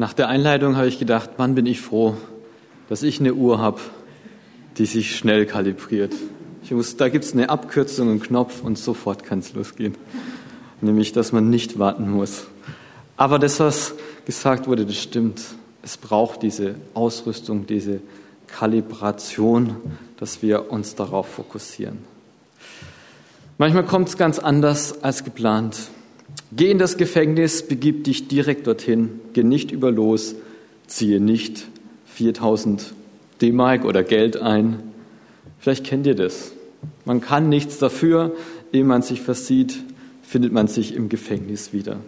Nach 0.00 0.14
der 0.14 0.28
Einleitung 0.28 0.78
habe 0.78 0.88
ich 0.88 0.98
gedacht, 0.98 1.36
Mann, 1.36 1.54
bin 1.54 1.66
ich 1.66 1.82
froh, 1.82 2.16
dass 2.88 3.02
ich 3.02 3.20
eine 3.20 3.34
Uhr 3.34 3.58
habe, 3.58 3.80
die 4.78 4.86
sich 4.86 5.14
schnell 5.14 5.44
kalibriert. 5.44 6.14
Ich 6.62 6.70
muss, 6.70 6.96
da 6.96 7.10
gibt 7.10 7.26
es 7.26 7.34
eine 7.34 7.50
Abkürzung, 7.50 8.08
einen 8.08 8.18
Knopf 8.18 8.62
und 8.62 8.78
sofort 8.78 9.24
kann 9.24 9.40
es 9.40 9.52
losgehen. 9.52 9.98
Nämlich, 10.80 11.12
dass 11.12 11.32
man 11.32 11.50
nicht 11.50 11.78
warten 11.78 12.10
muss. 12.10 12.46
Aber 13.18 13.38
das, 13.38 13.60
was 13.60 13.92
gesagt 14.24 14.66
wurde, 14.66 14.86
das 14.86 14.96
stimmt. 14.96 15.42
Es 15.82 15.98
braucht 15.98 16.42
diese 16.44 16.76
Ausrüstung, 16.94 17.66
diese 17.66 18.00
Kalibration, 18.46 19.76
dass 20.16 20.40
wir 20.40 20.72
uns 20.72 20.94
darauf 20.94 21.28
fokussieren. 21.28 21.98
Manchmal 23.58 23.84
kommt 23.84 24.08
es 24.08 24.16
ganz 24.16 24.38
anders 24.38 25.04
als 25.04 25.24
geplant. 25.24 25.76
Geh 26.52 26.70
in 26.70 26.78
das 26.78 26.96
Gefängnis, 26.96 27.62
begib 27.62 28.04
dich 28.04 28.26
direkt 28.26 28.66
dorthin, 28.66 29.20
geh 29.32 29.44
nicht 29.44 29.70
über 29.70 29.90
los, 29.92 30.34
ziehe 30.86 31.20
nicht 31.20 31.68
4000 32.06 32.92
D-Mark 33.40 33.84
oder 33.84 34.02
Geld 34.02 34.36
ein. 34.36 34.82
Vielleicht 35.58 35.84
kennt 35.84 36.06
ihr 36.06 36.16
das. 36.16 36.52
Man 37.04 37.20
kann 37.20 37.48
nichts 37.48 37.78
dafür, 37.78 38.34
ehe 38.72 38.84
man 38.84 39.02
sich 39.02 39.20
versieht, 39.20 39.78
findet 40.22 40.52
man 40.52 40.66
sich 40.66 40.94
im 40.94 41.08
Gefängnis 41.08 41.72
wieder. 41.72 41.98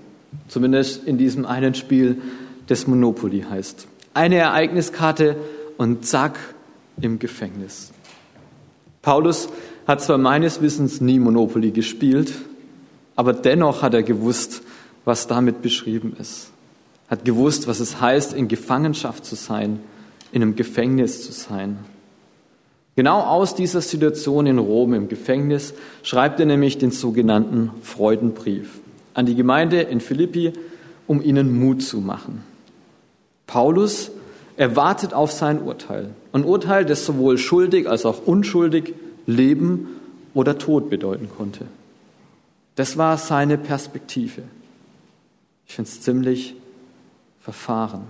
Zumindest 0.48 1.06
in 1.06 1.18
diesem 1.18 1.46
einen 1.46 1.74
Spiel, 1.74 2.20
das 2.66 2.86
Monopoly 2.86 3.44
heißt. 3.48 3.86
Eine 4.14 4.36
Ereigniskarte 4.36 5.36
und 5.76 6.04
zack, 6.04 6.38
im 7.00 7.18
Gefängnis. 7.18 7.90
Paulus 9.00 9.48
hat 9.86 10.02
zwar 10.02 10.18
meines 10.18 10.60
Wissens 10.60 11.00
nie 11.00 11.18
Monopoly 11.18 11.70
gespielt, 11.70 12.32
aber 13.22 13.34
dennoch 13.34 13.82
hat 13.82 13.94
er 13.94 14.02
gewusst, 14.02 14.62
was 15.04 15.28
damit 15.28 15.62
beschrieben 15.62 16.16
ist. 16.18 16.50
Hat 17.06 17.24
gewusst, 17.24 17.68
was 17.68 17.78
es 17.78 18.00
heißt, 18.00 18.32
in 18.32 18.48
Gefangenschaft 18.48 19.24
zu 19.24 19.36
sein, 19.36 19.78
in 20.32 20.42
einem 20.42 20.56
Gefängnis 20.56 21.24
zu 21.24 21.30
sein. 21.30 21.78
Genau 22.96 23.20
aus 23.20 23.54
dieser 23.54 23.80
Situation 23.80 24.48
in 24.48 24.58
Rom 24.58 24.92
im 24.92 25.06
Gefängnis 25.06 25.72
schreibt 26.02 26.40
er 26.40 26.46
nämlich 26.46 26.78
den 26.78 26.90
sogenannten 26.90 27.70
Freudenbrief 27.84 28.80
an 29.14 29.24
die 29.24 29.36
Gemeinde 29.36 29.82
in 29.82 30.00
Philippi, 30.00 30.52
um 31.06 31.22
ihnen 31.22 31.56
Mut 31.56 31.80
zu 31.80 32.00
machen. 32.00 32.42
Paulus 33.46 34.10
erwartet 34.56 35.14
auf 35.14 35.30
sein 35.30 35.62
Urteil. 35.62 36.10
Ein 36.32 36.42
Urteil, 36.42 36.84
das 36.84 37.06
sowohl 37.06 37.38
schuldig 37.38 37.88
als 37.88 38.04
auch 38.04 38.26
unschuldig 38.26 38.94
Leben 39.26 39.86
oder 40.34 40.58
Tod 40.58 40.90
bedeuten 40.90 41.28
konnte. 41.38 41.66
Das 42.74 42.96
war 42.96 43.18
seine 43.18 43.58
Perspektive. 43.58 44.42
Ich 45.66 45.74
finde 45.74 45.90
es 45.90 46.00
ziemlich 46.00 46.54
verfahren. 47.40 48.02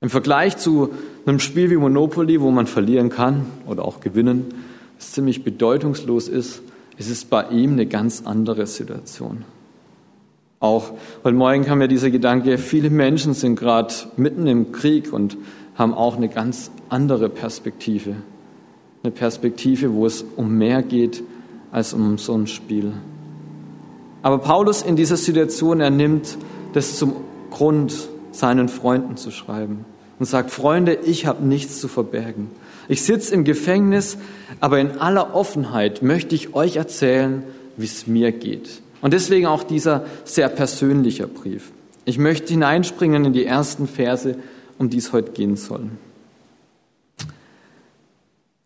Im 0.00 0.10
Vergleich 0.10 0.56
zu 0.56 0.90
einem 1.26 1.38
Spiel 1.38 1.70
wie 1.70 1.76
Monopoly, 1.76 2.40
wo 2.40 2.50
man 2.50 2.66
verlieren 2.66 3.08
kann 3.08 3.46
oder 3.66 3.84
auch 3.84 4.00
gewinnen, 4.00 4.52
das 4.98 5.12
ziemlich 5.12 5.44
bedeutungslos 5.44 6.28
ist, 6.28 6.62
ist 6.96 7.10
es 7.10 7.24
bei 7.24 7.48
ihm 7.48 7.72
eine 7.72 7.86
ganz 7.86 8.22
andere 8.24 8.66
Situation. 8.66 9.44
Auch 10.60 10.92
heute 11.24 11.36
Morgen 11.36 11.64
kam 11.64 11.80
ja 11.80 11.86
dieser 11.86 12.10
Gedanke, 12.10 12.58
viele 12.58 12.90
Menschen 12.90 13.34
sind 13.34 13.56
gerade 13.56 13.92
mitten 14.16 14.46
im 14.46 14.72
Krieg 14.72 15.12
und 15.12 15.36
haben 15.74 15.94
auch 15.94 16.16
eine 16.16 16.28
ganz 16.28 16.70
andere 16.88 17.28
Perspektive. 17.28 18.16
Eine 19.02 19.12
Perspektive, 19.12 19.92
wo 19.92 20.06
es 20.06 20.24
um 20.36 20.56
mehr 20.58 20.82
geht 20.82 21.22
als 21.72 21.94
um 21.94 22.18
so 22.18 22.34
ein 22.34 22.46
Spiel. 22.46 22.92
Aber 24.22 24.38
Paulus 24.38 24.82
in 24.82 24.94
dieser 24.94 25.16
Situation, 25.16 25.80
er 25.80 25.90
nimmt 25.90 26.38
das 26.74 26.96
zum 26.96 27.16
Grund, 27.50 28.08
seinen 28.30 28.68
Freunden 28.68 29.16
zu 29.16 29.30
schreiben 29.30 29.84
und 30.18 30.26
sagt, 30.26 30.50
Freunde, 30.50 30.94
ich 30.94 31.26
habe 31.26 31.44
nichts 31.44 31.80
zu 31.80 31.88
verbergen. 31.88 32.50
Ich 32.88 33.02
sitze 33.02 33.34
im 33.34 33.44
Gefängnis, 33.44 34.16
aber 34.60 34.78
in 34.78 34.98
aller 34.98 35.34
Offenheit 35.34 36.02
möchte 36.02 36.34
ich 36.34 36.54
euch 36.54 36.76
erzählen, 36.76 37.42
wie 37.76 37.84
es 37.84 38.06
mir 38.06 38.32
geht. 38.32 38.80
Und 39.00 39.12
deswegen 39.12 39.46
auch 39.46 39.64
dieser 39.64 40.06
sehr 40.24 40.48
persönliche 40.48 41.26
Brief. 41.26 41.72
Ich 42.04 42.18
möchte 42.18 42.52
hineinspringen 42.52 43.24
in 43.24 43.32
die 43.32 43.44
ersten 43.44 43.86
Verse, 43.86 44.36
um 44.78 44.90
die 44.90 44.98
es 44.98 45.12
heute 45.12 45.32
gehen 45.32 45.56
soll. 45.56 45.90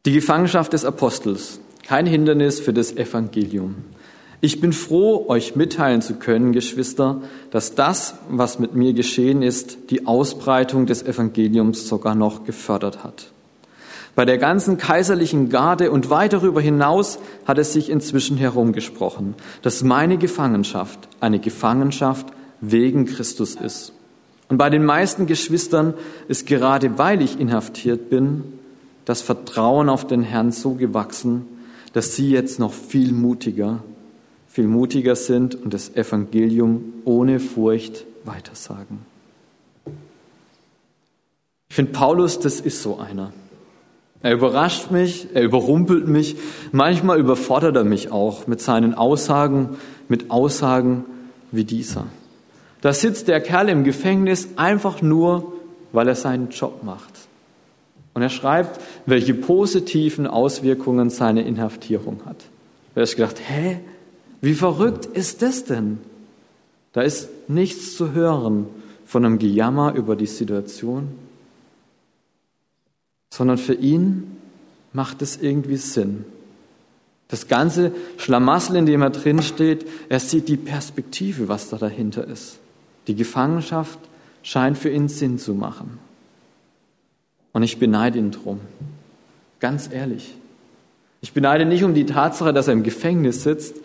Die 0.04 0.12
Gefangenschaft 0.12 0.72
des 0.72 0.84
Apostels 0.84 1.60
kein 1.86 2.06
Hindernis 2.06 2.58
für 2.58 2.72
das 2.72 2.96
Evangelium. 2.96 3.76
Ich 4.40 4.60
bin 4.60 4.72
froh, 4.72 5.26
euch 5.28 5.56
mitteilen 5.56 6.02
zu 6.02 6.14
können, 6.14 6.52
Geschwister, 6.52 7.22
dass 7.50 7.74
das, 7.74 8.16
was 8.28 8.58
mit 8.58 8.74
mir 8.74 8.92
geschehen 8.92 9.40
ist, 9.40 9.78
die 9.90 10.06
Ausbreitung 10.06 10.86
des 10.86 11.02
Evangeliums 11.02 11.88
sogar 11.88 12.14
noch 12.14 12.44
gefördert 12.44 13.04
hat. 13.04 13.30
Bei 14.14 14.24
der 14.24 14.38
ganzen 14.38 14.78
kaiserlichen 14.78 15.48
Garde 15.48 15.90
und 15.90 16.10
weit 16.10 16.32
darüber 16.32 16.60
hinaus 16.60 17.18
hat 17.44 17.58
es 17.58 17.72
sich 17.72 17.88
inzwischen 17.88 18.36
herumgesprochen, 18.36 19.34
dass 19.62 19.84
meine 19.84 20.18
Gefangenschaft 20.18 20.98
eine 21.20 21.38
Gefangenschaft 21.38 22.26
wegen 22.60 23.04
Christus 23.04 23.54
ist. 23.54 23.92
Und 24.48 24.58
bei 24.58 24.70
den 24.70 24.84
meisten 24.84 25.26
Geschwistern 25.26 25.94
ist 26.28 26.46
gerade 26.46 26.98
weil 26.98 27.22
ich 27.22 27.38
inhaftiert 27.38 28.10
bin, 28.10 28.44
das 29.04 29.22
Vertrauen 29.22 29.88
auf 29.88 30.06
den 30.06 30.22
Herrn 30.22 30.50
so 30.50 30.74
gewachsen, 30.74 31.46
dass 31.96 32.14
sie 32.14 32.28
jetzt 32.28 32.58
noch 32.58 32.74
viel 32.74 33.10
mutiger, 33.10 33.82
viel 34.48 34.66
mutiger 34.66 35.16
sind 35.16 35.54
und 35.54 35.72
das 35.72 35.96
Evangelium 35.96 36.92
ohne 37.06 37.40
Furcht 37.40 38.04
weitersagen. 38.22 38.98
Ich 41.70 41.74
finde, 41.74 41.92
Paulus, 41.92 42.38
das 42.38 42.60
ist 42.60 42.82
so 42.82 42.98
einer. 42.98 43.32
Er 44.20 44.34
überrascht 44.34 44.90
mich, 44.90 45.28
er 45.32 45.42
überrumpelt 45.42 46.06
mich, 46.06 46.36
manchmal 46.70 47.18
überfordert 47.18 47.76
er 47.76 47.84
mich 47.84 48.12
auch 48.12 48.46
mit 48.46 48.60
seinen 48.60 48.92
Aussagen, 48.92 49.78
mit 50.10 50.30
Aussagen 50.30 51.06
wie 51.50 51.64
dieser. 51.64 52.04
Da 52.82 52.92
sitzt 52.92 53.26
der 53.26 53.40
Kerl 53.40 53.70
im 53.70 53.84
Gefängnis 53.84 54.48
einfach 54.56 55.00
nur, 55.00 55.54
weil 55.92 56.08
er 56.08 56.14
seinen 56.14 56.50
Job 56.50 56.82
macht. 56.82 57.25
Und 58.16 58.22
er 58.22 58.30
schreibt, 58.30 58.80
welche 59.04 59.34
positiven 59.34 60.26
Auswirkungen 60.26 61.10
seine 61.10 61.42
Inhaftierung 61.42 62.22
hat. 62.24 62.46
Da 62.94 63.02
ich 63.02 63.14
gedacht, 63.14 63.36
hä, 63.46 63.78
wie 64.40 64.54
verrückt 64.54 65.04
ist 65.04 65.42
das 65.42 65.64
denn? 65.64 65.98
Da 66.94 67.02
ist 67.02 67.28
nichts 67.46 67.94
zu 67.94 68.12
hören 68.12 68.68
von 69.04 69.22
einem 69.22 69.38
Gejammer 69.38 69.92
über 69.94 70.16
die 70.16 70.24
Situation, 70.24 71.08
sondern 73.34 73.58
für 73.58 73.74
ihn 73.74 74.38
macht 74.94 75.20
es 75.20 75.36
irgendwie 75.36 75.76
Sinn. 75.76 76.24
Das 77.28 77.48
ganze 77.48 77.92
Schlamassel, 78.16 78.76
in 78.76 78.86
dem 78.86 79.02
er 79.02 79.10
drin 79.10 79.42
steht, 79.42 79.86
er 80.08 80.20
sieht 80.20 80.48
die 80.48 80.56
Perspektive, 80.56 81.48
was 81.48 81.68
da 81.68 81.76
dahinter 81.76 82.26
ist. 82.26 82.60
Die 83.08 83.14
Gefangenschaft 83.14 83.98
scheint 84.42 84.78
für 84.78 84.88
ihn 84.88 85.10
Sinn 85.10 85.38
zu 85.38 85.52
machen. 85.52 86.05
Und 87.56 87.62
ich 87.62 87.78
beneide 87.78 88.18
ihn 88.18 88.32
drum. 88.32 88.60
Ganz 89.60 89.88
ehrlich. 89.90 90.34
Ich 91.22 91.32
beneide 91.32 91.64
nicht 91.64 91.84
um 91.84 91.94
die 91.94 92.04
Tatsache, 92.04 92.52
dass 92.52 92.66
er 92.66 92.74
im 92.74 92.82
Gefängnis 92.82 93.44
sitzt, 93.44 93.76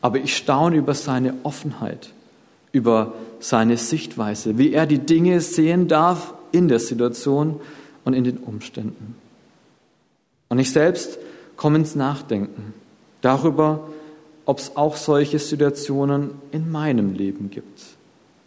aber 0.00 0.16
ich 0.16 0.34
staune 0.34 0.76
über 0.76 0.94
seine 0.94 1.34
Offenheit, 1.42 2.14
über 2.72 3.12
seine 3.38 3.76
Sichtweise, 3.76 4.56
wie 4.56 4.72
er 4.72 4.86
die 4.86 5.00
Dinge 5.00 5.42
sehen 5.42 5.86
darf 5.86 6.32
in 6.50 6.68
der 6.68 6.78
Situation 6.78 7.60
und 8.06 8.14
in 8.14 8.24
den 8.24 8.38
Umständen. 8.38 9.16
Und 10.48 10.58
ich 10.58 10.72
selbst 10.72 11.18
komme 11.56 11.76
ins 11.76 11.94
Nachdenken 11.94 12.72
darüber, 13.20 13.86
ob 14.46 14.60
es 14.60 14.76
auch 14.76 14.96
solche 14.96 15.38
Situationen 15.38 16.30
in 16.52 16.72
meinem 16.72 17.12
Leben 17.12 17.50
gibt, 17.50 17.82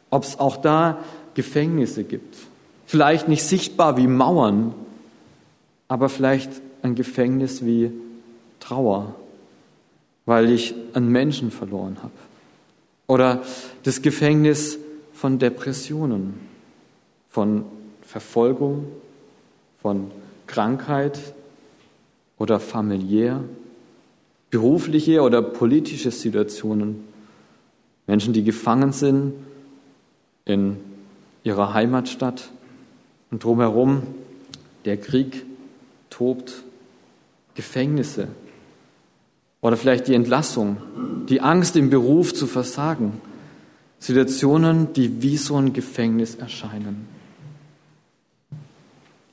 ob 0.10 0.24
es 0.24 0.40
auch 0.40 0.58
da 0.58 0.98
Gefängnisse 1.36 2.04
gibt, 2.04 2.38
Vielleicht 2.94 3.28
nicht 3.28 3.42
sichtbar 3.42 3.98
wie 3.98 4.06
Mauern, 4.06 4.72
aber 5.88 6.10
vielleicht 6.10 6.52
ein 6.84 6.94
Gefängnis 6.94 7.66
wie 7.66 7.92
Trauer, 8.60 9.16
weil 10.28 10.52
ich 10.52 10.76
einen 10.94 11.08
Menschen 11.08 11.50
verloren 11.50 11.98
habe. 12.04 12.14
Oder 13.08 13.42
das 13.82 14.04
Gefängnis 14.04 14.78
von 15.12 15.40
Depressionen, 15.40 16.36
von 17.32 17.66
Verfolgung, 18.04 18.86
von 19.82 20.12
Krankheit 20.46 21.20
oder 22.38 22.60
familiär, 22.60 23.44
berufliche 24.52 25.24
oder 25.24 25.42
politische 25.42 26.12
Situationen. 26.12 27.06
Menschen, 28.06 28.34
die 28.34 28.44
gefangen 28.44 28.94
sind 28.94 29.34
in 30.46 30.78
ihrer 31.44 31.74
Heimatstadt 31.74 32.52
und 33.34 33.44
drumherum 33.44 34.04
der 34.86 34.96
Krieg 34.96 35.44
tobt, 36.12 36.54
Gefängnisse 37.56 38.28
oder 39.60 39.76
vielleicht 39.76 40.08
die 40.08 40.14
Entlassung, 40.14 40.78
die 41.30 41.42
Angst 41.42 41.76
im 41.76 41.90
Beruf 41.90 42.36
zu 42.36 42.46
versagen, 42.46 43.14
Situationen, 43.98 44.94
die 44.94 45.24
wie 45.24 45.38
so 45.38 45.56
ein 45.56 45.74
Gefängnis 45.74 46.36
erscheinen. 46.36 47.08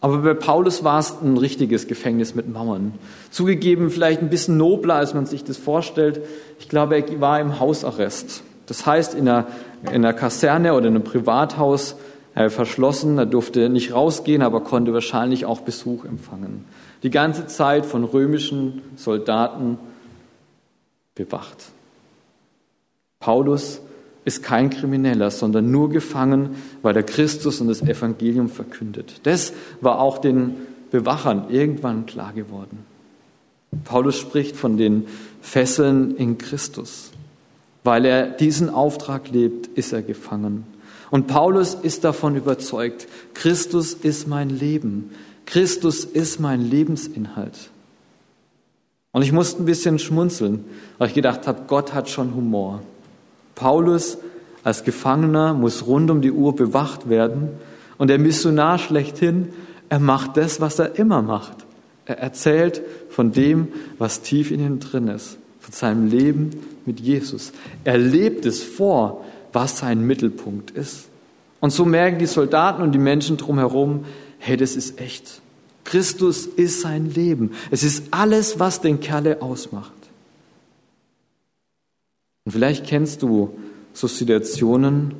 Aber 0.00 0.17
bei 0.19 0.32
Paulus 0.32 0.82
war 0.82 0.99
es 0.99 1.17
ein 1.20 1.37
richtiges 1.37 1.87
Gefängnis 1.87 2.35
mit 2.35 2.49
Mauern. 2.50 2.94
Zugegeben, 3.31 3.91
vielleicht 3.91 4.23
ein 4.23 4.31
bisschen 4.31 4.56
nobler, 4.56 4.94
als 4.94 5.12
man 5.12 5.26
sich 5.26 5.44
das 5.44 5.58
vorstellt. 5.58 6.23
Ich 6.58 6.70
glaube, 6.70 6.97
er 6.97 7.20
war 7.20 7.38
im 7.38 7.61
Hausarrest. 7.61 8.44
Das 8.64 8.87
heißt, 8.87 9.12
in 9.12 9.29
einer, 9.29 9.47
in 9.82 9.97
einer 9.97 10.14
Kaserne 10.14 10.73
oder 10.73 10.88
in 10.88 10.94
einem 10.94 11.05
Privathaus 11.05 11.97
er 12.44 12.50
verschlossen. 12.50 13.19
Er 13.19 13.26
durfte 13.26 13.69
nicht 13.69 13.92
rausgehen, 13.92 14.42
aber 14.42 14.60
konnte 14.60 14.92
wahrscheinlich 14.92 15.46
auch 15.46 15.60
Besuch 15.60 16.04
empfangen. 16.04 16.64
Die 17.02 17.10
ganze 17.10 17.46
Zeit 17.46 17.87
von 17.87 18.04
römischen 18.04 18.82
Soldaten 18.96 19.78
bewacht. 21.14 21.70
Paulus 23.20 23.81
ist 24.25 24.42
kein 24.42 24.70
Krimineller, 24.70 25.31
sondern 25.31 25.70
nur 25.70 25.90
gefangen, 25.90 26.56
weil 26.82 26.96
er 26.96 27.02
Christus 27.02 27.60
und 27.60 27.69
das 27.69 27.82
Evangelium 27.82 28.48
verkündet. 28.48 29.20
Das 29.25 29.52
war 29.81 30.00
auch 30.00 30.19
den 30.19 30.56
Bewachern 30.90 31.46
irgendwann 31.50 32.06
klar 32.06 32.32
geworden. 32.32 32.84
Paulus 33.84 34.19
spricht 34.19 34.56
von 34.56 34.76
den 34.76 35.06
Fesseln 35.40 36.16
in 36.16 36.38
Christus. 36.38 37.10
Weil 37.82 38.04
er 38.04 38.26
diesen 38.28 38.69
Auftrag 38.69 39.31
lebt, 39.31 39.66
ist 39.69 39.92
er 39.92 40.02
gefangen. 40.02 40.66
Und 41.10 41.26
Paulus 41.26 41.74
ist 41.74 42.04
davon 42.04 42.36
überzeugt, 42.36 43.08
Christus 43.34 43.94
ist 43.94 44.28
mein 44.28 44.48
Leben. 44.48 45.10
Christus 45.46 46.04
ist 46.04 46.38
mein 46.38 46.60
Lebensinhalt. 46.62 47.70
Und 49.12 49.22
ich 49.22 49.32
musste 49.32 49.62
ein 49.62 49.66
bisschen 49.66 49.98
schmunzeln, 49.98 50.64
weil 50.98 51.08
ich 51.08 51.14
gedacht 51.14 51.46
habe, 51.48 51.62
Gott 51.66 51.92
hat 51.92 52.08
schon 52.08 52.34
Humor. 52.34 52.82
Paulus 53.56 54.18
als 54.62 54.84
Gefangener 54.84 55.54
muss 55.54 55.86
rund 55.86 56.10
um 56.10 56.20
die 56.20 56.30
Uhr 56.30 56.54
bewacht 56.54 57.08
werden 57.08 57.48
und 57.98 58.08
der 58.08 58.18
Missionar 58.18 58.78
schlechthin, 58.78 59.48
er 59.88 59.98
macht 59.98 60.36
das, 60.36 60.60
was 60.60 60.78
er 60.78 60.96
immer 60.96 61.22
macht. 61.22 61.56
Er 62.06 62.18
erzählt 62.18 62.82
von 63.08 63.32
dem, 63.32 63.68
was 63.98 64.22
tief 64.22 64.50
in 64.50 64.60
ihm 64.60 64.80
drin 64.80 65.08
ist, 65.08 65.38
von 65.58 65.72
seinem 65.72 66.08
Leben 66.08 66.50
mit 66.86 67.00
Jesus. 67.00 67.52
Er 67.84 67.98
lebt 67.98 68.46
es 68.46 68.62
vor, 68.62 69.24
was 69.52 69.79
sein 69.79 70.06
Mittelpunkt 70.06 70.70
ist. 70.70 71.08
Und 71.61 71.70
so 71.70 71.85
merken 71.85 72.19
die 72.19 72.26
Soldaten 72.26 72.82
und 72.82 72.93
die 72.93 72.99
Menschen 72.99 73.37
drumherum, 73.37 74.05
hey, 74.38 74.56
das 74.56 74.76
ist 74.76 75.00
echt. 75.00 75.43
Christus 75.85 76.47
ist 76.47 76.81
sein 76.81 77.12
Leben. 77.12 77.52
Es 77.70 77.82
ist 77.82 78.05
alles, 78.12 78.58
was 78.58 78.81
den 78.81 79.00
Kerle 79.00 79.43
ausmacht. 79.43 79.93
Und 82.44 82.52
vielleicht 82.52 82.87
kennst 82.87 83.23
du 83.23 83.58
so 83.93 84.06
Situationen, 84.06 85.14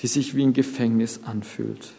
die 0.00 0.06
sich 0.06 0.34
wie 0.34 0.42
ein 0.42 0.52
Gefängnis 0.52 1.20
anfühlt. 1.24 1.92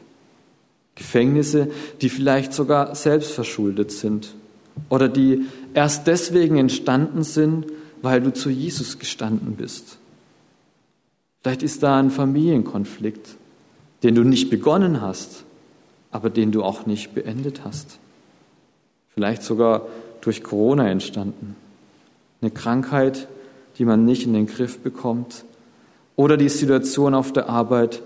Gefängnisse, 0.95 1.69
die 2.01 2.09
vielleicht 2.09 2.53
sogar 2.53 2.95
selbst 2.95 3.31
verschuldet 3.31 3.91
sind 3.91 4.33
oder 4.89 5.09
die 5.09 5.45
erst 5.73 6.07
deswegen 6.07 6.57
entstanden 6.57 7.23
sind, 7.23 7.67
weil 8.01 8.21
du 8.21 8.33
zu 8.33 8.49
Jesus 8.49 8.99
gestanden 8.99 9.55
bist. 9.55 9.97
Vielleicht 11.41 11.63
ist 11.63 11.83
da 11.83 11.99
ein 11.99 12.11
Familienkonflikt, 12.11 13.35
den 14.03 14.15
du 14.15 14.23
nicht 14.23 14.49
begonnen 14.49 15.01
hast, 15.01 15.43
aber 16.11 16.29
den 16.29 16.51
du 16.51 16.63
auch 16.63 16.85
nicht 16.85 17.13
beendet 17.13 17.61
hast. 17.63 17.99
Vielleicht 19.13 19.43
sogar 19.43 19.87
durch 20.21 20.43
Corona 20.43 20.89
entstanden. 20.89 21.55
Eine 22.41 22.51
Krankheit, 22.51 23.27
die 23.77 23.85
man 23.85 24.05
nicht 24.05 24.25
in 24.25 24.33
den 24.33 24.47
Griff 24.47 24.79
bekommt. 24.79 25.45
Oder 26.15 26.37
die 26.37 26.49
Situation 26.49 27.13
auf 27.13 27.31
der 27.31 27.49
Arbeit, 27.49 28.01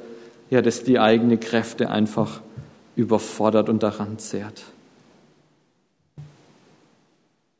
ja, 0.50 0.62
dass 0.62 0.84
die 0.84 1.00
eigene 1.00 1.38
Kräfte 1.38 1.90
einfach 1.90 2.42
überfordert 2.96 3.70
und 3.70 3.84
daran 3.84 4.20
zehrt. 4.20 4.64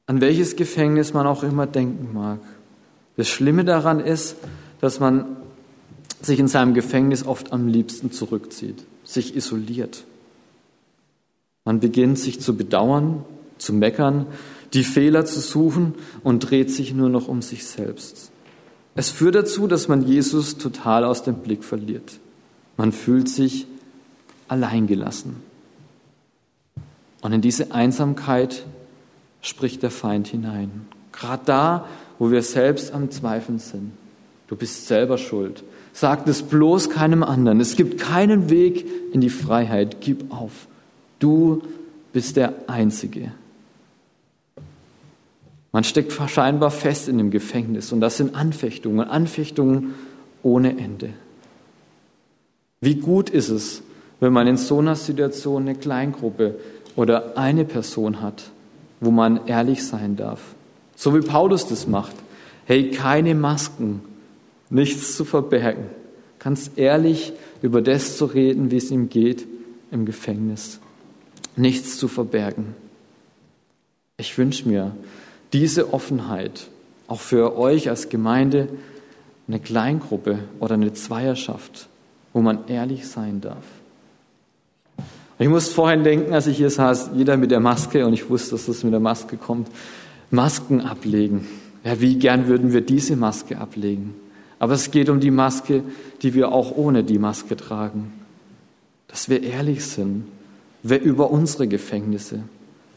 An 0.08 0.20
welches 0.20 0.58
Gefängnis 0.58 1.14
man 1.14 1.26
auch 1.26 1.44
immer 1.44 1.68
denken 1.68 2.14
mag. 2.14 2.40
Das 3.16 3.30
Schlimme 3.30 3.64
daran 3.64 4.00
ist, 4.02 4.36
dass 4.82 5.00
man 5.00 5.38
sich 6.26 6.40
in 6.40 6.48
seinem 6.48 6.74
Gefängnis 6.74 7.26
oft 7.26 7.52
am 7.54 7.68
liebsten 7.68 8.12
zurückzieht, 8.12 8.84
sich 9.04 9.36
isoliert. 9.36 10.04
Man 11.66 11.80
beginnt 11.80 12.18
sich 12.18 12.40
zu 12.40 12.56
bedauern, 12.56 13.24
zu 13.58 13.74
meckern, 13.74 14.26
die 14.74 14.84
Fehler 14.84 15.26
zu 15.26 15.40
suchen 15.40 15.96
und 16.24 16.40
dreht 16.40 16.72
sich 16.72 16.94
nur 16.94 17.10
noch 17.10 17.28
um 17.28 17.42
sich 17.42 17.66
selbst. 17.66 18.32
Es 18.96 19.10
führt 19.10 19.36
dazu, 19.36 19.68
dass 19.68 19.88
man 19.88 20.06
Jesus 20.06 20.58
total 20.58 21.04
aus 21.04 21.24
dem 21.24 21.36
Blick 21.36 21.64
verliert. 21.64 22.20
Man 22.78 22.92
fühlt 22.92 23.30
sich 23.30 23.68
alleingelassen. 24.48 25.38
Und 27.22 27.34
in 27.34 27.42
diese 27.42 27.72
Einsamkeit 27.72 28.66
spricht 29.42 29.84
der 29.84 29.92
Feind 29.92 30.28
hinein. 30.28 30.88
Gerade 31.12 31.44
da, 31.46 31.88
wo 32.20 32.32
wir 32.32 32.42
selbst 32.42 32.94
am 32.94 33.12
Zweifeln 33.12 33.60
sind. 33.60 33.92
Du 34.48 34.56
bist 34.56 34.88
selber 34.88 35.18
schuld. 35.18 35.64
Sag 35.94 36.28
es 36.28 36.44
bloß 36.44 36.90
keinem 36.90 37.24
anderen. 37.24 37.60
Es 37.60 37.76
gibt 37.76 38.00
keinen 38.00 38.50
Weg 38.50 38.86
in 39.14 39.22
die 39.22 39.30
Freiheit. 39.30 39.98
Gib 40.02 40.32
auf. 40.32 40.68
Du 41.20 41.62
bist 42.14 42.38
der 42.38 42.54
Einzige. 42.68 43.32
Man 45.72 45.84
steckt 45.84 46.12
scheinbar 46.30 46.72
fest 46.72 47.08
in 47.08 47.18
dem 47.18 47.32
Gefängnis 47.32 47.92
und 47.92 48.02
das 48.02 48.18
sind 48.18 48.36
Anfechtungen, 48.36 49.08
Anfechtungen 49.08 49.94
ohne 50.44 50.78
Ende. 50.78 51.12
Wie 52.82 52.96
gut 52.96 53.30
ist 53.30 53.50
es, 53.50 53.82
wenn 54.20 54.34
man 54.34 54.48
in 54.48 54.58
so 54.58 54.80
einer 54.80 54.96
Situation 54.96 55.64
eine 55.64 55.76
Kleingruppe 55.76 56.56
oder 56.96 57.38
eine 57.38 57.64
Person 57.64 58.22
hat, 58.22 58.44
wo 59.00 59.12
man 59.12 59.48
ehrlich 59.48 59.86
sein 59.86 60.18
darf. 60.18 60.42
So 60.96 61.16
wie 61.16 61.22
Paulus 61.22 61.68
das 61.68 61.88
macht. 61.88 62.16
Hey, 62.66 62.92
keine 62.92 63.34
Masken, 63.34 64.02
nichts 64.72 65.16
zu 65.16 65.26
verbergen. 65.26 65.86
Ganz 66.40 66.72
ehrlich 66.76 67.34
über 67.62 67.84
das 67.84 68.18
zu 68.18 68.26
reden, 68.26 68.72
wie 68.72 68.78
es 68.78 68.90
ihm 68.90 69.10
geht 69.10 69.46
im 69.92 70.06
Gefängnis. 70.06 70.80
Nichts 71.56 71.98
zu 71.98 72.08
verbergen. 72.08 72.74
Ich 74.18 74.38
wünsche 74.38 74.68
mir, 74.68 74.96
diese 75.54 75.94
Offenheit 75.94 76.68
auch 77.08 77.20
für 77.20 77.58
euch 77.58 77.90
als 77.90 78.10
Gemeinde, 78.10 78.70
eine 79.48 79.60
Kleingruppe 79.60 80.40
oder 80.60 80.76
eine 80.76 80.94
Zweierschaft, 80.94 81.90
wo 82.32 82.42
man 82.42 82.68
ehrlich 82.68 83.08
sein 83.08 83.42
darf. 83.42 83.66
Ich 85.38 85.50
musste 85.50 85.74
vorhin 85.74 86.04
denken, 86.04 86.34
als 86.34 86.48
ich 86.48 86.58
hier 86.58 86.70
saß, 86.70 87.12
jeder 87.16 87.36
mit 87.36 87.52
der 87.52 87.60
Maske 87.60 88.06
und 88.06 88.14
ich 88.14 88.30
wusste, 88.30 88.52
dass 88.52 88.68
das 88.68 88.84
mit 88.84 88.94
der 88.94 89.00
Maske 89.00 89.38
kommt, 89.38 89.68
Masken 90.30 90.82
ablegen. 90.82 91.48
Ja, 91.84 92.00
wie 92.00 92.16
gern 92.16 92.48
würden 92.48 92.74
wir 92.74 92.82
diese 92.82 93.16
Maske 93.16 93.58
ablegen? 93.58 94.14
Aber 94.62 94.74
es 94.74 94.92
geht 94.92 95.10
um 95.10 95.20
die 95.20 95.32
Maske, 95.32 95.82
die 96.22 96.36
wir 96.36 96.52
auch 96.52 96.78
ohne 96.78 97.04
die 97.04 97.18
Maske 97.18 97.58
tragen. 97.58 98.14
Dass 99.08 99.28
wir 99.28 99.42
ehrlich 99.42 99.84
sind 99.84 100.26
wer 100.84 101.02
über 101.02 101.32
unsere 101.32 101.68
Gefängnisse. 101.68 102.44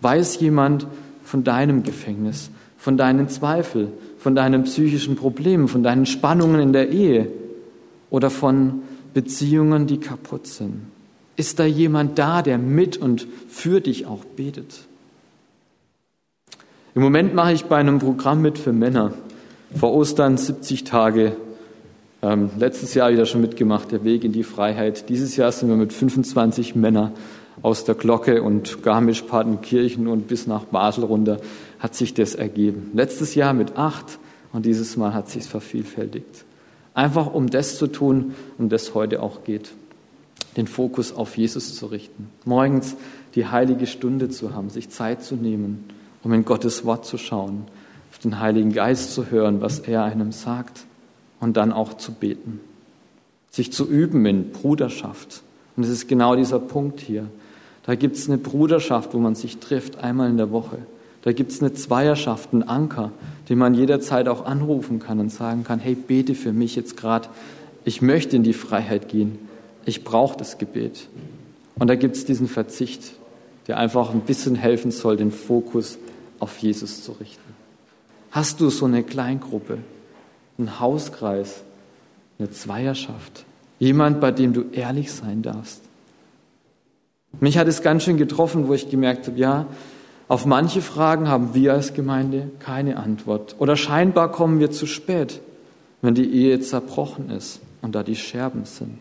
Weiß 0.02 0.40
jemand, 0.40 0.87
von 1.25 1.42
deinem 1.42 1.83
Gefängnis, 1.83 2.50
von 2.76 2.99
deinen 2.99 3.30
Zweifeln, 3.30 3.92
von 4.18 4.35
deinen 4.35 4.64
psychischen 4.64 5.16
Problemen, 5.16 5.68
von 5.68 5.83
deinen 5.83 6.04
Spannungen 6.04 6.61
in 6.61 6.75
der 6.75 6.90
Ehe 6.90 7.28
oder 8.11 8.28
von 8.28 8.83
Beziehungen, 9.14 9.87
die 9.87 9.99
kaputt 9.99 10.47
sind? 10.47 10.83
Ist 11.37 11.59
da 11.59 11.64
jemand 11.64 12.18
da, 12.18 12.42
der 12.42 12.59
mit 12.59 12.99
und 12.99 13.26
für 13.49 13.80
dich 13.80 14.04
auch 14.04 14.25
betet? 14.37 14.85
Im 16.94 17.00
Moment 17.00 17.35
mache 17.35 17.54
ich 17.54 17.64
bei 17.64 17.78
einem 17.78 18.00
Programm 18.00 18.42
mit 18.42 18.59
für 18.59 18.75
Männer. 18.75 19.14
Vor 19.75 19.94
Ostern 19.94 20.37
70 20.37 20.85
Tage. 20.85 21.37
Ähm, 22.25 22.49
letztes 22.59 22.95
Jahr 22.95 23.12
wieder 23.12 23.26
schon 23.26 23.43
mitgemacht, 23.43 23.93
der 23.93 24.02
Weg 24.02 24.25
in 24.25 24.33
die 24.33 24.45
Freiheit. 24.45 25.11
Dieses 25.11 25.37
Jahr 25.37 25.52
sind 25.52 25.69
wir 25.69 25.76
mit 25.76 25.93
25 25.93 26.75
Männern 26.75 27.12
aus 27.61 27.85
der 27.85 27.95
Glocke 27.95 28.43
und 28.43 28.83
Garmisch-Partenkirchen 28.83 30.07
und 30.07 30.26
bis 30.26 30.47
nach 30.47 30.64
Basel 30.64 31.04
runter 31.04 31.38
hat 31.81 31.95
sich 31.95 32.14
das 32.14 32.35
ergeben. 32.35 32.93
Letztes 32.95 33.35
Jahr 33.35 33.52
mit 33.52 33.76
acht 33.76 34.19
und 34.54 34.64
dieses 34.64 34.97
Mal 34.97 35.12
hat 35.12 35.28
sich 35.28 35.45
vervielfältigt. 35.45 36.47
Einfach 36.95 37.35
um 37.35 37.50
das 37.50 37.76
zu 37.76 37.88
tun, 37.88 38.35
um 38.57 38.71
das 38.71 38.95
heute 38.95 39.23
auch 39.23 39.45
geht. 39.45 39.73
Den 40.57 40.66
Fokus 40.66 41.12
auf 41.12 41.37
Jesus 41.37 41.76
zu 41.76 41.85
richten. 41.85 42.31
Morgens 42.47 42.97
die 43.35 43.49
heilige 43.49 43.87
Stunde 43.87 44.31
zu 44.31 44.54
haben, 44.54 44.71
sich 44.71 44.88
Zeit 44.88 45.23
zu 45.23 45.35
nehmen, 45.35 45.85
um 46.23 46.33
in 46.33 46.47
Gottes 46.47 46.87
Wort 46.87 47.04
zu 47.04 47.19
schauen, 47.19 47.64
auf 48.11 48.19
den 48.19 48.40
Heiligen 48.40 48.73
Geist 48.73 49.12
zu 49.12 49.31
hören, 49.31 49.61
was 49.61 49.81
er 49.81 50.04
einem 50.04 50.33
sagt 50.33 50.87
und 51.44 51.58
dann 51.58 51.72
auch 51.72 51.94
zu 51.94 52.12
beten. 52.12 52.58
Sich 53.50 53.70
zu 53.70 53.86
üben 53.86 54.24
in 54.24 54.50
Bruderschaft. 54.50 55.42
Und 55.76 55.84
es 55.84 55.90
ist 55.90 56.08
genau 56.08 56.34
dieser 56.34 56.58
Punkt 56.58 57.00
hier. 57.00 57.26
Da 57.84 57.94
gibt 57.94 58.16
es 58.16 58.28
eine 58.28 58.38
Bruderschaft, 58.38 59.12
wo 59.12 59.18
man 59.18 59.34
sich 59.34 59.58
trifft, 59.58 59.98
einmal 59.98 60.30
in 60.30 60.38
der 60.38 60.50
Woche. 60.50 60.78
Da 61.20 61.32
gibt 61.32 61.52
es 61.52 61.60
eine 61.60 61.74
Zweierschaft, 61.74 62.52
einen 62.52 62.62
Anker, 62.62 63.12
den 63.48 63.58
man 63.58 63.74
jederzeit 63.74 64.26
auch 64.26 64.46
anrufen 64.46 65.00
kann 65.00 65.20
und 65.20 65.30
sagen 65.30 65.64
kann, 65.64 65.78
hey, 65.78 65.94
bete 65.94 66.34
für 66.34 66.52
mich 66.52 66.76
jetzt 66.76 66.96
gerade 66.96 67.28
Ich 67.84 68.00
möchte 68.00 68.36
in 68.36 68.42
die 68.42 68.54
Freiheit 68.54 69.08
gehen. 69.08 69.38
Ich 69.84 70.02
brauche 70.02 70.38
das 70.38 70.56
Gebet. 70.56 71.08
Und 71.78 71.88
da 71.88 71.94
gibt 71.94 72.16
es 72.16 72.24
diesen 72.24 72.48
Verzicht, 72.48 73.12
der 73.66 73.76
einfach 73.76 74.14
ein 74.14 74.20
bisschen 74.20 74.54
helfen 74.54 74.90
soll, 74.90 75.18
den 75.18 75.30
Fokus 75.30 75.98
auf 76.38 76.56
Jesus 76.58 77.04
zu 77.04 77.12
richten. 77.12 77.54
Hast 78.30 78.60
du 78.62 78.70
so 78.70 78.86
eine 78.86 79.02
Kleingruppe, 79.02 79.78
einen 80.58 80.80
Hauskreis, 80.80 81.62
eine 82.38 82.50
Zweierschaft, 82.50 83.44
jemand, 83.78 84.20
bei 84.20 84.30
dem 84.30 84.52
du 84.52 84.64
ehrlich 84.73 85.12
sein 85.12 85.42
darfst? 85.42 85.82
Mich 87.40 87.58
hat 87.58 87.68
es 87.68 87.82
ganz 87.82 88.04
schön 88.04 88.16
getroffen, 88.16 88.68
wo 88.68 88.75
ich 88.75 88.88
gemerkt 88.88 89.26
habe, 89.26 89.38
ja, 89.38 89.66
auf 90.28 90.46
manche 90.46 90.80
Fragen 90.80 91.28
haben 91.28 91.54
wir 91.54 91.75
als 91.75 91.92
Gemeinde 91.92 92.50
keine 92.58 92.96
Antwort. 92.96 93.56
Oder 93.58 93.76
scheinbar 93.76 94.30
kommen 94.30 94.58
wir 94.58 94.70
zu 94.70 94.87
spät, 94.87 95.40
wenn 96.00 96.14
die 96.14 96.30
Ehe 96.32 96.61
zerbrochen 96.61 97.30
ist 97.30 97.61
und 97.82 97.94
da 97.94 98.02
die 98.02 98.16
Scherben 98.16 98.64
sind. 98.64 98.99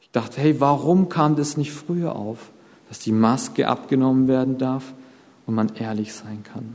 Ich 0.00 0.10
dachte, 0.10 0.40
hey, 0.40 0.60
warum 0.60 1.08
kam 1.08 1.36
das 1.36 1.56
nicht 1.56 1.72
früher 1.72 2.16
auf, 2.16 2.50
dass 2.88 2.98
die 2.98 3.12
Maske 3.12 3.68
abgenommen 3.68 4.28
werden 4.28 4.58
darf 4.58 4.94
und 5.46 5.54
man 5.54 5.72
ehrlich 5.76 6.14
sein 6.14 6.42
kann? 6.42 6.74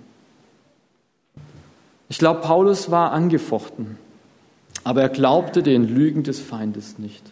Ich 2.10 2.18
glaube, 2.18 2.42
Paulus 2.42 2.92
war 2.92 3.12
angefochten, 3.12 3.98
aber 4.84 5.02
er 5.02 5.10
glaubte 5.10 5.64
den 5.64 5.88
Lügen 5.88 6.24
des 6.24 6.40
Feindes 6.40 7.00
nicht. 7.00 7.24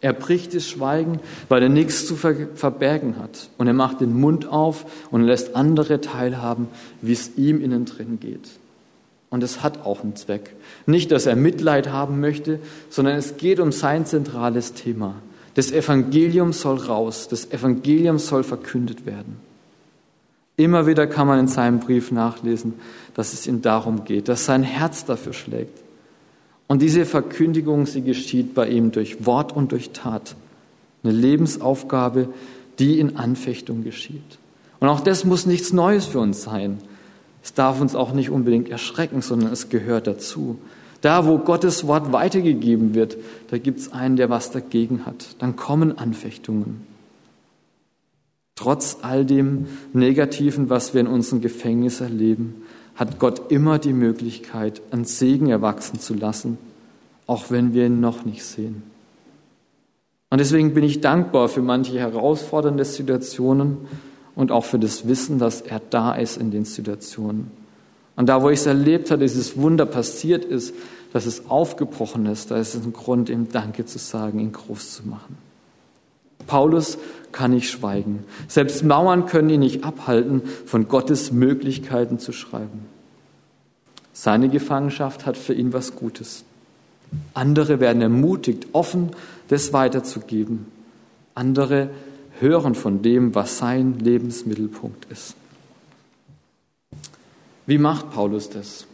Er 0.00 0.12
bricht 0.12 0.54
das 0.54 0.68
Schweigen, 0.68 1.20
weil 1.48 1.62
er 1.62 1.68
nichts 1.68 2.06
zu 2.06 2.16
verbergen 2.16 3.16
hat. 3.18 3.48
Und 3.56 3.66
er 3.66 3.72
macht 3.72 4.00
den 4.00 4.14
Mund 4.14 4.46
auf 4.46 4.84
und 5.10 5.22
lässt 5.22 5.56
andere 5.56 6.00
teilhaben, 6.00 6.68
wie 7.00 7.12
es 7.12 7.36
ihm 7.36 7.62
innen 7.62 7.86
drin 7.86 8.18
geht. 8.20 8.48
Und 9.30 9.42
es 9.42 9.62
hat 9.62 9.84
auch 9.84 10.02
einen 10.02 10.14
Zweck. 10.14 10.54
Nicht, 10.86 11.10
dass 11.10 11.26
er 11.26 11.34
Mitleid 11.34 11.90
haben 11.90 12.20
möchte, 12.20 12.60
sondern 12.90 13.16
es 13.16 13.36
geht 13.36 13.58
um 13.58 13.72
sein 13.72 14.06
zentrales 14.06 14.74
Thema. 14.74 15.16
Das 15.54 15.72
Evangelium 15.72 16.52
soll 16.52 16.76
raus, 16.76 17.28
das 17.28 17.50
Evangelium 17.50 18.18
soll 18.18 18.44
verkündet 18.44 19.06
werden. 19.06 19.40
Immer 20.56 20.86
wieder 20.86 21.06
kann 21.06 21.26
man 21.26 21.38
in 21.38 21.48
seinem 21.48 21.80
Brief 21.80 22.10
nachlesen, 22.10 22.74
dass 23.14 23.32
es 23.34 23.46
ihm 23.46 23.60
darum 23.60 24.04
geht, 24.04 24.28
dass 24.28 24.46
sein 24.46 24.62
Herz 24.62 25.04
dafür 25.04 25.34
schlägt. 25.34 25.78
Und 26.66 26.82
diese 26.82 27.04
Verkündigung, 27.04 27.86
sie 27.86 28.02
geschieht 28.02 28.54
bei 28.54 28.68
ihm 28.68 28.90
durch 28.90 29.26
Wort 29.26 29.54
und 29.54 29.72
durch 29.72 29.90
Tat. 29.90 30.34
Eine 31.04 31.12
Lebensaufgabe, 31.12 32.28
die 32.78 32.98
in 32.98 33.16
Anfechtung 33.16 33.84
geschieht. 33.84 34.38
Und 34.80 34.88
auch 34.88 35.00
das 35.00 35.24
muss 35.24 35.46
nichts 35.46 35.72
Neues 35.72 36.06
für 36.06 36.18
uns 36.18 36.42
sein. 36.42 36.78
Es 37.42 37.54
darf 37.54 37.80
uns 37.80 37.94
auch 37.94 38.12
nicht 38.12 38.30
unbedingt 38.30 38.68
erschrecken, 38.68 39.22
sondern 39.22 39.52
es 39.52 39.68
gehört 39.68 40.06
dazu. 40.06 40.58
Da, 41.02 41.26
wo 41.26 41.38
Gottes 41.38 41.86
Wort 41.86 42.12
weitergegeben 42.12 42.94
wird, 42.94 43.16
da 43.50 43.58
gibt 43.58 43.78
es 43.78 43.92
einen, 43.92 44.16
der 44.16 44.30
was 44.30 44.50
dagegen 44.50 45.06
hat. 45.06 45.36
Dann 45.38 45.54
kommen 45.54 45.96
Anfechtungen. 45.96 46.85
Trotz 48.56 48.98
all 49.02 49.24
dem 49.24 49.66
Negativen, 49.92 50.70
was 50.70 50.94
wir 50.94 51.02
in 51.02 51.06
unserem 51.06 51.42
Gefängnis 51.42 52.00
erleben, 52.00 52.62
hat 52.94 53.18
Gott 53.18 53.52
immer 53.52 53.78
die 53.78 53.92
Möglichkeit, 53.92 54.80
einen 54.90 55.04
Segen 55.04 55.50
erwachsen 55.50 56.00
zu 56.00 56.14
lassen, 56.14 56.58
auch 57.26 57.50
wenn 57.50 57.74
wir 57.74 57.86
ihn 57.86 58.00
noch 58.00 58.24
nicht 58.24 58.44
sehen. 58.44 58.82
Und 60.30 60.38
deswegen 60.38 60.74
bin 60.74 60.82
ich 60.82 61.02
dankbar 61.02 61.48
für 61.48 61.62
manche 61.62 61.98
herausfordernde 61.98 62.84
Situationen 62.84 63.76
und 64.34 64.50
auch 64.50 64.64
für 64.64 64.78
das 64.78 65.06
Wissen, 65.06 65.38
dass 65.38 65.60
er 65.60 65.80
da 65.90 66.14
ist 66.14 66.38
in 66.38 66.50
den 66.50 66.64
Situationen. 66.64 67.50
Und 68.16 68.30
da, 68.30 68.42
wo 68.42 68.48
ich 68.48 68.60
es 68.60 68.66
erlebt 68.66 69.10
habe, 69.10 69.22
dieses 69.22 69.58
Wunder 69.58 69.84
passiert 69.84 70.44
ist, 70.46 70.74
dass 71.12 71.26
es 71.26 71.48
aufgebrochen 71.50 72.26
ist, 72.26 72.50
da 72.50 72.56
ist 72.56 72.74
es 72.74 72.84
ein 72.84 72.94
Grund, 72.94 73.28
ihm 73.28 73.48
Danke 73.50 73.84
zu 73.84 73.98
sagen, 73.98 74.40
ihn 74.40 74.52
groß 74.52 74.94
zu 74.94 75.06
machen. 75.06 75.36
Paulus 76.46 76.98
kann 77.32 77.52
nicht 77.52 77.70
schweigen. 77.70 78.24
Selbst 78.48 78.84
Mauern 78.84 79.26
können 79.26 79.50
ihn 79.50 79.60
nicht 79.60 79.84
abhalten, 79.84 80.42
von 80.64 80.88
Gottes 80.88 81.32
Möglichkeiten 81.32 82.18
zu 82.18 82.32
schreiben. 82.32 82.86
Seine 84.12 84.48
Gefangenschaft 84.48 85.26
hat 85.26 85.36
für 85.36 85.52
ihn 85.52 85.72
was 85.72 85.94
Gutes. 85.94 86.44
Andere 87.34 87.80
werden 87.80 88.00
ermutigt, 88.00 88.68
offen 88.72 89.10
das 89.48 89.72
weiterzugeben. 89.72 90.66
Andere 91.34 91.90
hören 92.40 92.74
von 92.74 93.02
dem, 93.02 93.34
was 93.34 93.58
sein 93.58 93.98
Lebensmittelpunkt 93.98 95.06
ist. 95.10 95.34
Wie 97.66 97.78
macht 97.78 98.10
Paulus 98.10 98.48
das? 98.48 98.86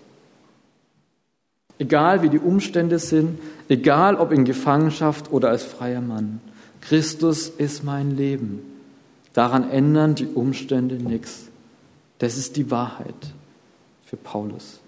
Egal 1.78 2.22
wie 2.22 2.28
die 2.28 2.38
Umstände 2.38 2.98
sind, 2.98 3.38
egal 3.68 4.16
ob 4.16 4.32
in 4.32 4.44
Gefangenschaft 4.44 5.30
oder 5.32 5.50
als 5.50 5.62
freier 5.62 6.00
Mann, 6.00 6.40
Christus 6.82 7.48
ist 7.48 7.84
mein 7.84 8.16
Leben. 8.16 8.60
Daran 9.32 9.70
ändern 9.70 10.14
die 10.14 10.26
Umstände 10.26 10.96
nichts. 10.96 11.48
Das 12.18 12.36
ist 12.36 12.56
die 12.56 12.70
Wahrheit 12.70 13.14
für 14.04 14.16
Paulus. 14.16 14.80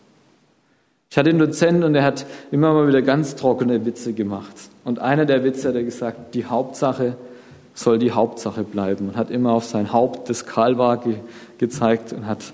Ich 1.11 1.17
hatte 1.17 1.31
einen 1.31 1.39
Dozenten 1.39 1.85
und 1.85 1.95
er 1.95 2.05
hat 2.05 2.27
immer 2.51 2.73
mal 2.75 2.89
wieder 2.89 3.01
ganz 3.01 3.37
trockene 3.37 3.87
Witze 3.87 4.13
gemacht. 4.13 4.55
Und 4.85 4.99
einer 4.99 5.25
der 5.25 5.45
Witze 5.45 5.69
hat 5.69 5.77
er 5.77 5.85
gesagt, 5.85 6.35
die 6.35 6.45
Hauptsache 6.45 7.17
soll 7.75 7.99
die 7.99 8.13
Hauptsache 8.13 8.65
bleiben. 8.65 9.09
Und 9.09 9.17
hat 9.17 9.31
immer 9.31 9.53
auf 9.53 9.65
sein 9.65 9.93
Haupt 9.93 10.29
des 10.29 10.47
Karl 10.47 10.77
war 10.77 10.99
ge 10.99 11.17
gezeigt 11.59 12.13
und 12.13 12.27
hat 12.27 12.53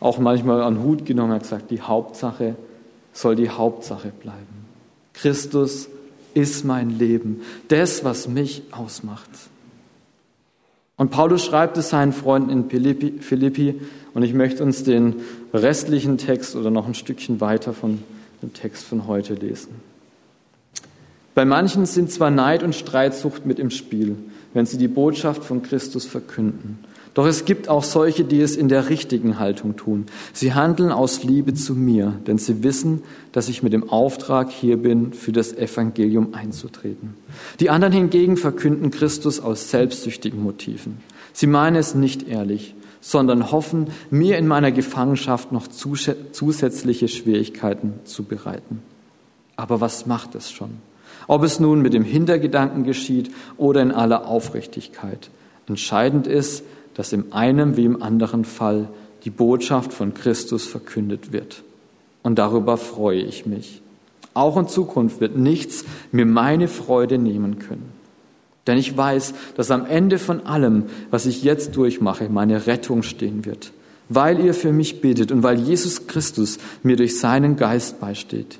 auch 0.00 0.18
manchmal 0.18 0.62
an 0.62 0.82
Hut 0.82 1.06
genommen 1.06 1.30
und 1.30 1.36
hat 1.36 1.42
gesagt, 1.42 1.70
die 1.70 1.80
Hauptsache 1.80 2.54
soll 3.12 3.36
die 3.36 3.48
Hauptsache 3.48 4.12
bleiben. 4.20 4.66
Christus 5.14 5.88
ist 6.34 6.64
mein 6.64 6.90
Leben, 6.98 7.40
das, 7.68 8.04
was 8.04 8.28
mich 8.28 8.62
ausmacht. 8.70 9.30
Und 10.96 11.10
Paulus 11.10 11.44
schreibt 11.44 11.76
es 11.78 11.90
seinen 11.90 12.12
Freunden 12.12 12.50
in 12.50 12.70
Philippi, 12.70 13.18
Philippi 13.20 13.80
und 14.14 14.22
ich 14.22 14.34
möchte 14.34 14.62
uns 14.62 14.84
den 14.84 15.16
restlichen 15.52 16.18
Text 16.18 16.54
oder 16.54 16.70
noch 16.70 16.86
ein 16.86 16.94
Stückchen 16.94 17.40
weiter 17.40 17.72
von 17.72 18.02
dem 18.42 18.52
Text 18.52 18.84
von 18.84 19.06
heute 19.06 19.34
lesen. 19.34 19.74
Bei 21.34 21.44
manchen 21.44 21.86
sind 21.86 22.10
zwar 22.10 22.30
Neid 22.30 22.62
und 22.62 22.74
Streitsucht 22.74 23.46
mit 23.46 23.58
im 23.58 23.70
Spiel, 23.70 24.16
wenn 24.52 24.66
sie 24.66 24.76
die 24.76 24.88
Botschaft 24.88 25.44
von 25.44 25.62
Christus 25.62 26.04
verkünden. 26.04 26.78
Doch 27.14 27.26
es 27.26 27.44
gibt 27.44 27.68
auch 27.68 27.84
solche, 27.84 28.24
die 28.24 28.40
es 28.40 28.56
in 28.56 28.68
der 28.68 28.88
richtigen 28.88 29.38
Haltung 29.38 29.76
tun. 29.76 30.06
Sie 30.32 30.54
handeln 30.54 30.90
aus 30.90 31.22
Liebe 31.22 31.52
zu 31.52 31.74
mir, 31.74 32.14
denn 32.26 32.38
sie 32.38 32.62
wissen, 32.62 33.02
dass 33.32 33.48
ich 33.48 33.62
mit 33.62 33.74
dem 33.74 33.90
Auftrag 33.90 34.50
hier 34.50 34.78
bin, 34.78 35.12
für 35.12 35.32
das 35.32 35.52
Evangelium 35.52 36.32
einzutreten. 36.32 37.14
Die 37.60 37.68
anderen 37.68 37.92
hingegen 37.92 38.38
verkünden 38.38 38.90
Christus 38.90 39.40
aus 39.40 39.70
selbstsüchtigen 39.70 40.42
Motiven. 40.42 40.98
Sie 41.34 41.46
meinen 41.46 41.76
es 41.76 41.94
nicht 41.94 42.28
ehrlich, 42.28 42.74
sondern 43.02 43.50
hoffen, 43.50 43.88
mir 44.10 44.38
in 44.38 44.46
meiner 44.46 44.72
Gefangenschaft 44.72 45.52
noch 45.52 45.66
zusätzliche 45.66 47.08
Schwierigkeiten 47.08 47.94
zu 48.04 48.22
bereiten. 48.22 48.80
Aber 49.56 49.82
was 49.82 50.06
macht 50.06 50.34
es 50.34 50.50
schon? 50.50 50.70
Ob 51.26 51.42
es 51.42 51.60
nun 51.60 51.82
mit 51.82 51.92
dem 51.92 52.04
Hintergedanken 52.04 52.84
geschieht 52.84 53.30
oder 53.56 53.82
in 53.82 53.92
aller 53.92 54.26
Aufrichtigkeit. 54.26 55.30
Entscheidend 55.66 56.26
ist, 56.26 56.64
dass 56.94 57.12
im 57.12 57.32
einen 57.32 57.76
wie 57.76 57.84
im 57.84 58.02
anderen 58.02 58.44
Fall 58.44 58.88
die 59.24 59.30
Botschaft 59.30 59.92
von 59.92 60.14
Christus 60.14 60.66
verkündet 60.66 61.32
wird. 61.32 61.62
Und 62.22 62.38
darüber 62.38 62.76
freue 62.76 63.20
ich 63.20 63.46
mich. 63.46 63.82
Auch 64.34 64.56
in 64.56 64.68
Zukunft 64.68 65.20
wird 65.20 65.36
nichts 65.36 65.84
mir 66.10 66.26
meine 66.26 66.68
Freude 66.68 67.18
nehmen 67.18 67.58
können. 67.58 67.92
Denn 68.66 68.78
ich 68.78 68.96
weiß, 68.96 69.34
dass 69.56 69.70
am 69.70 69.86
Ende 69.86 70.18
von 70.18 70.46
allem, 70.46 70.84
was 71.10 71.26
ich 71.26 71.42
jetzt 71.42 71.76
durchmache, 71.76 72.28
meine 72.28 72.66
Rettung 72.66 73.02
stehen 73.02 73.44
wird, 73.44 73.72
weil 74.08 74.38
ihr 74.38 74.54
für 74.54 74.72
mich 74.72 75.00
betet 75.00 75.32
und 75.32 75.42
weil 75.42 75.58
Jesus 75.58 76.06
Christus 76.06 76.58
mir 76.82 76.96
durch 76.96 77.18
seinen 77.18 77.56
Geist 77.56 78.00
beisteht. 78.00 78.58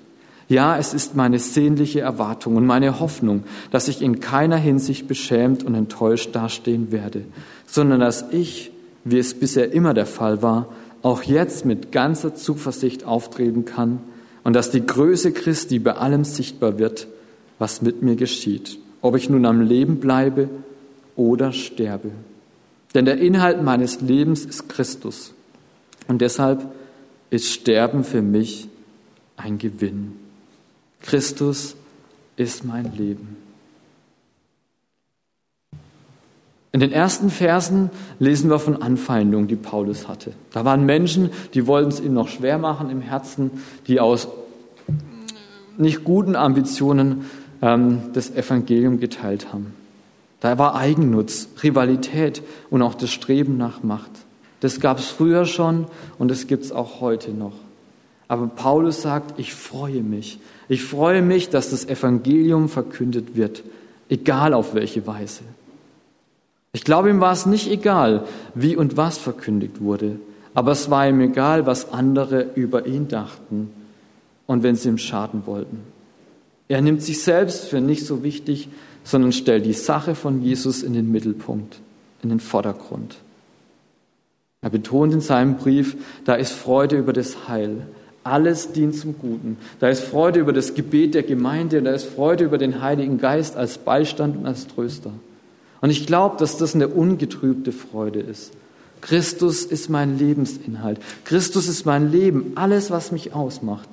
Ja, 0.52 0.76
es 0.76 0.92
ist 0.92 1.16
meine 1.16 1.38
sehnliche 1.38 2.02
Erwartung 2.02 2.56
und 2.56 2.66
meine 2.66 3.00
Hoffnung, 3.00 3.44
dass 3.71 3.88
ich 3.88 4.02
in 4.02 4.21
keiner 4.21 4.59
Hinsicht 4.59 5.09
beschämt 5.09 5.64
und 5.64 5.75
enttäuscht 5.75 6.37
dastehen 6.37 6.92
werde, 6.92 7.25
sondern 7.66 8.00
dass 8.00 8.26
ich, 8.32 8.71
wie 9.02 9.16
es 9.16 9.32
bisher 9.32 9.73
immer 9.73 9.94
der 9.94 10.04
Fall 10.04 10.42
war, 10.42 10.68
auch 11.00 11.23
jetzt 11.23 11.64
mit 11.64 11.90
ganzer 11.90 12.35
Zuversicht 12.35 13.04
auftreten 13.04 13.64
kann 13.64 14.00
und 14.44 14.54
dass 14.54 14.71
die 14.71 14.85
Größe 14.85 15.32
Christi 15.32 15.78
bei 15.78 15.92
allem 15.92 16.23
sichtbar 16.23 16.78
wird, 16.78 17.09
was 17.59 17.80
mit 17.80 18.02
mir 18.02 18.16
geschieht, 18.16 18.78
ob 19.00 19.16
ich 19.16 19.30
nun 19.30 19.47
am 19.47 19.62
Leben 19.62 20.00
bleibe 20.00 20.50
oder 21.16 21.52
sterbe. 21.52 22.11
Denn 22.94 23.06
der 23.06 23.16
Inhalt 23.16 23.62
meines 23.62 24.02
Lebens 24.02 24.44
ist 24.44 24.68
Christus 24.68 25.32
und 26.09 26.21
deshalb 26.21 26.71
ist 27.30 27.49
Sterben 27.49 28.04
für 28.04 28.21
mich 28.21 28.68
ein 29.38 29.56
Gewinn. 29.56 30.22
Christus 31.02 31.76
ist 32.37 32.64
mein 32.64 32.97
Leben. 32.97 33.37
In 36.73 36.80
den 36.80 36.90
ersten 36.90 37.28
Versen 37.28 37.90
lesen 38.18 38.49
wir 38.49 38.59
von 38.59 38.80
Anfeindungen, 38.80 39.47
die 39.47 39.56
Paulus 39.56 40.09
hatte. 40.09 40.32
Da 40.52 40.64
waren 40.64 40.87
Menschen, 40.87 41.30
die 41.52 41.66
wollten 41.66 41.90
es 41.90 42.00
ihm 42.00 42.14
noch 42.14 42.28
schwer 42.28 42.56
machen 42.56 42.88
im 42.88 43.02
Herzen, 43.02 43.50
die 43.87 44.00
aus 44.00 44.28
nicht 45.76 46.02
guten 46.02 46.35
Ambitionen 46.35 47.26
ähm, 47.61 48.02
das 48.14 48.30
Evangelium 48.30 49.00
geteilt 49.00 49.52
haben. 49.52 49.75
Da 50.40 50.59
war 50.59 50.75
Eigennutz, 50.75 51.49
Rivalität 51.62 52.42
und 52.71 52.80
auch 52.82 52.94
das 52.94 53.11
Streben 53.11 53.59
nach 53.59 53.82
Macht. 53.82 54.11
Das 54.61 54.80
gab 54.80 54.99
es 54.99 55.06
früher 55.06 55.44
schon 55.44 55.87
und 56.18 56.30
das 56.30 56.47
gibt 56.47 56.64
es 56.64 56.73
auch 56.73 57.00
heute 57.00 57.32
noch. 57.32 57.54
Aber 58.28 58.47
Paulus 58.47 59.02
sagt, 59.02 59.38
ich 59.38 59.52
freue 59.52 60.02
mich. 60.02 60.40
Ich 60.73 60.85
freue 60.85 61.21
mich, 61.21 61.50
dass 61.50 61.69
das 61.69 61.85
Evangelium 61.85 62.71
verkündet 62.71 63.37
wird, 63.37 63.62
egal 64.09 64.55
auf 64.55 64.75
welche 64.75 65.07
Weise. 65.07 65.43
Ich 66.73 66.83
glaube, 66.83 67.11
ihm 67.11 67.21
war 67.21 67.35
es 67.35 67.45
nicht 67.45 67.71
egal, 67.71 68.25
wie 68.55 68.75
und 68.75 68.97
was 68.97 69.19
verkündigt 69.19 69.83
wurde, 69.83 70.19
aber 70.55 70.73
es 70.73 70.88
war 70.88 71.07
ihm 71.07 71.21
egal, 71.21 71.67
was 71.67 71.93
andere 71.93 72.47
über 72.55 72.87
ihn 72.87 73.07
dachten 73.07 73.71
und 74.47 74.62
wenn 74.62 74.75
sie 74.75 74.88
ihm 74.88 74.97
schaden 74.97 75.43
wollten. 75.45 75.81
Er 76.69 76.81
nimmt 76.81 77.02
sich 77.02 77.23
selbst 77.23 77.64
für 77.64 77.83
nicht 77.83 78.07
so 78.07 78.23
wichtig, 78.23 78.71
sondern 79.05 79.33
stellt 79.33 79.67
die 79.67 79.75
Sache 79.75 80.14
von 80.14 80.43
Jesus 80.43 80.83
in 80.83 80.95
den 80.95 81.12
Mittelpunkt, 81.12 81.81
in 82.23 82.31
den 82.31 82.41
Vordergrund. 82.41 83.17
Er 84.62 84.71
betont 84.71 85.12
in 85.12 85.21
seinem 85.21 85.59
Brief, 85.59 85.99
da 86.25 86.33
ist 86.33 86.52
Freude 86.52 86.97
über 86.97 87.12
das 87.12 87.47
Heil. 87.47 87.88
Alles 88.25 88.73
dient 88.73 88.95
zum 88.95 89.19
Guten. 89.19 89.57
Da 89.81 89.88
ist 89.88 90.05
Freude 90.05 90.41
über 90.41 90.52
das 90.52 90.75
Gebet 90.75 91.14
der 91.14 91.25
Gemeinde, 91.25 91.83
da 91.83 91.93
ist 91.93 92.05
Freude 92.05 92.45
über 92.45 92.59
den 92.59 92.81
Heiligen 92.81 93.19
Geist 93.19 93.57
als 93.57 93.79
Beistand 93.79 94.37
und 94.37 94.47
als 94.47 94.69
Tröster. 94.69 95.12
Und 95.81 95.91
ich 95.91 96.07
glaube, 96.07 96.37
dass 96.38 96.57
das 96.57 96.75
eine 96.75 96.88
ungetrübte 96.88 97.73
Freude 97.73 98.21
ist. 98.21 98.52
Christus 99.00 99.64
ist 99.64 99.91
mein 99.91 100.17
Lebensinhalt. 100.17 101.00
Christus 101.25 101.69
ist 101.69 101.85
mein 101.85 102.12
Leben, 102.12 102.52
alles, 102.55 102.93
was 102.93 103.11
mich 103.11 103.35
ausmacht. 103.35 103.88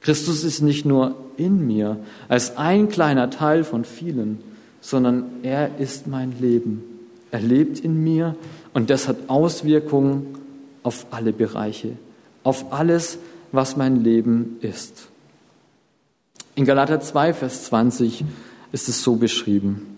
Christus 0.00 0.44
ist 0.44 0.62
nicht 0.62 0.86
nur 0.86 1.16
in 1.36 1.66
mir 1.66 1.96
als 2.28 2.56
ein 2.56 2.88
kleiner 2.88 3.28
Teil 3.30 3.64
von 3.64 3.84
vielen, 3.84 4.38
sondern 4.80 5.24
er 5.42 5.80
ist 5.80 6.06
mein 6.06 6.32
Leben. 6.40 6.84
Er 7.32 7.40
lebt 7.40 7.80
in 7.80 8.04
mir 8.04 8.36
und 8.72 8.88
das 8.88 9.08
hat 9.08 9.16
Auswirkungen 9.26 10.26
auf 10.84 11.06
alle 11.10 11.32
Bereiche, 11.32 11.92
auf 12.44 12.72
alles, 12.72 13.14
was 13.16 13.35
mein 13.76 14.04
Leben 14.04 14.56
ist. 14.60 15.08
In 16.54 16.64
Galater 16.64 17.00
2, 17.00 17.34
Vers 17.34 17.64
20 17.64 18.24
ist 18.72 18.88
es 18.88 19.02
so 19.02 19.16
beschrieben. 19.16 19.96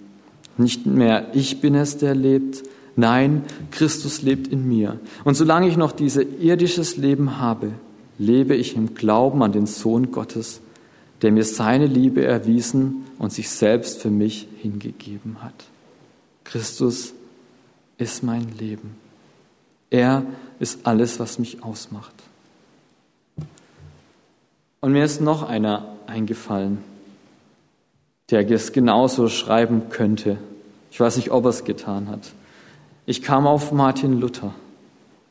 Nicht 0.56 0.86
mehr 0.86 1.28
ich 1.34 1.60
bin 1.60 1.74
es, 1.74 1.98
der 1.98 2.14
lebt, 2.14 2.62
nein, 2.96 3.44
Christus 3.70 4.22
lebt 4.22 4.48
in 4.48 4.66
mir. 4.66 4.98
Und 5.24 5.36
solange 5.36 5.68
ich 5.68 5.76
noch 5.76 5.92
dieses 5.92 6.26
irdisches 6.40 6.96
Leben 6.96 7.38
habe, 7.38 7.72
lebe 8.18 8.56
ich 8.56 8.76
im 8.76 8.94
Glauben 8.94 9.42
an 9.42 9.52
den 9.52 9.66
Sohn 9.66 10.10
Gottes, 10.10 10.60
der 11.22 11.30
mir 11.30 11.44
seine 11.44 11.86
Liebe 11.86 12.24
erwiesen 12.24 13.04
und 13.18 13.32
sich 13.32 13.48
selbst 13.50 14.00
für 14.00 14.10
mich 14.10 14.48
hingegeben 14.60 15.42
hat. 15.42 15.64
Christus 16.44 17.14
ist 17.98 18.22
mein 18.22 18.46
Leben. 18.58 18.96
Er 19.90 20.24
ist 20.58 20.86
alles, 20.86 21.20
was 21.20 21.38
mich 21.38 21.62
ausmacht. 21.62 22.14
Und 24.80 24.92
mir 24.92 25.04
ist 25.04 25.20
noch 25.20 25.42
einer 25.42 25.86
eingefallen, 26.06 26.78
der 28.30 28.48
es 28.50 28.72
genauso 28.72 29.28
schreiben 29.28 29.88
könnte. 29.90 30.38
Ich 30.90 31.00
weiß 31.00 31.16
nicht, 31.16 31.30
ob 31.30 31.44
er 31.44 31.50
es 31.50 31.64
getan 31.64 32.08
hat. 32.08 32.32
Ich 33.06 33.22
kam 33.22 33.46
auf 33.46 33.72
Martin 33.72 34.20
Luther. 34.20 34.54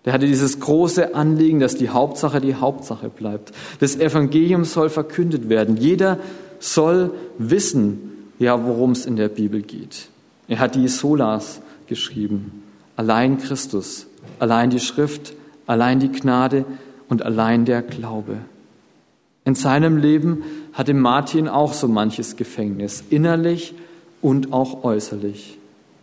Der 0.05 0.13
hatte 0.13 0.25
dieses 0.25 0.59
große 0.59 1.15
Anliegen, 1.15 1.59
dass 1.59 1.75
die 1.75 1.89
Hauptsache 1.89 2.39
die 2.39 2.55
Hauptsache 2.55 3.09
bleibt. 3.09 3.51
Das 3.79 3.95
Evangelium 3.95 4.63
soll 4.63 4.89
verkündet 4.89 5.49
werden. 5.49 5.77
Jeder 5.77 6.19
soll 6.59 7.11
wissen, 7.37 8.31
ja, 8.39 8.65
worum 8.65 8.91
es 8.91 9.05
in 9.05 9.15
der 9.15 9.29
Bibel 9.29 9.61
geht. 9.61 10.09
Er 10.47 10.59
hat 10.59 10.75
die 10.75 10.87
Solas 10.87 11.61
geschrieben. 11.87 12.63
Allein 12.95 13.37
Christus, 13.37 14.07
allein 14.39 14.69
die 14.69 14.79
Schrift, 14.79 15.33
allein 15.65 15.99
die 15.99 16.11
Gnade 16.11 16.65
und 17.09 17.23
allein 17.23 17.65
der 17.65 17.81
Glaube. 17.81 18.37
In 19.47 19.55
seinem 19.55 19.95
Leben 19.95 20.43
hatte 20.73 20.93
Martin 20.93 21.47
auch 21.47 21.71
so 21.71 21.87
manches 21.87 22.35
Gefängnis, 22.35 23.01
innerlich 23.09 23.75
und 24.21 24.51
auch 24.51 24.83
äußerlich. 24.83 25.57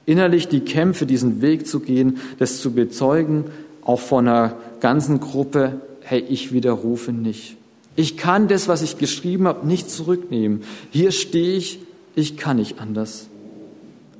Innerlich 0.06 0.48
die 0.48 0.60
Kämpfe, 0.60 1.04
diesen 1.04 1.42
Weg 1.42 1.66
zu 1.66 1.80
gehen, 1.80 2.20
das 2.38 2.62
zu 2.62 2.72
bezeugen 2.72 3.44
auch 3.82 4.00
von 4.00 4.26
einer 4.26 4.56
ganzen 4.80 5.20
Gruppe, 5.20 5.82
hey, 6.00 6.20
ich 6.26 6.54
widerrufe 6.54 7.12
nicht. 7.12 7.58
Ich 7.96 8.16
kann 8.16 8.48
das, 8.48 8.66
was 8.66 8.80
ich 8.80 8.96
geschrieben 8.96 9.46
habe, 9.46 9.66
nicht 9.66 9.90
zurücknehmen. 9.90 10.62
Hier 10.90 11.12
stehe 11.12 11.54
ich, 11.54 11.80
ich 12.14 12.38
kann 12.38 12.56
nicht 12.56 12.80
anders. 12.80 13.26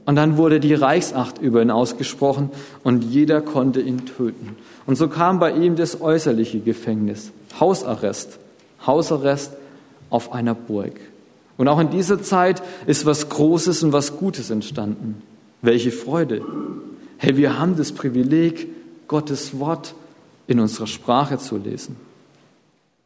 Und 0.05 0.17
dann 0.17 0.37
wurde 0.37 0.61
die 0.61 0.75
Reichsacht 0.75 1.41
über 1.41 1.63
ihn 1.63 1.71
ausgesprochen 1.71 2.51
und 2.83 3.03
jeder 3.03 3.41
konnte 3.41 3.81
ihn 3.81 4.05
töten. 4.05 4.57
Und 4.85 4.97
so 4.97 5.09
kam 5.09 5.39
bei 5.39 5.53
ihm 5.53 5.77
das 5.77 6.03
äußerliche 6.03 6.61
Gefängnis, 6.61 7.33
Hausarrest, 7.59 8.39
Hausarrest 8.87 9.53
auf 10.11 10.33
einer 10.33 10.55
Burg. 10.55 11.01
Und 11.57 11.69
auch 11.69 11.79
in 11.79 11.91
dieser 11.91 12.23
Zeit 12.23 12.63
ist 12.87 13.07
was 13.07 13.29
Großes 13.29 13.83
und 13.85 13.93
was 13.93 14.17
Gutes 14.17 14.51
entstanden. 14.51 15.23
Welche 15.63 15.93
Freude. 15.93 16.43
Hey, 17.17 17.37
wir 17.37 17.59
haben 17.59 17.77
das 17.77 17.93
Privileg, 17.93 18.69
Gottes 19.09 19.59
Wort 19.59 19.95
in 20.47 20.61
unserer 20.61 20.87
Sprache 20.87 21.39
zu 21.39 21.57
lesen. 21.57 21.97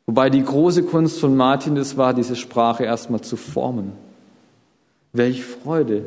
Wobei 0.07 0.31
die 0.31 0.43
große 0.43 0.85
Kunst 0.85 1.21
von 1.21 1.37
Martin 1.37 1.77
es 1.77 1.97
war, 1.97 2.15
diese 2.15 2.35
Sprache 2.35 2.85
erstmal 2.85 3.21
zu 3.21 3.37
formen. 3.37 3.93
Welch 5.13 5.45
Freude, 5.45 6.07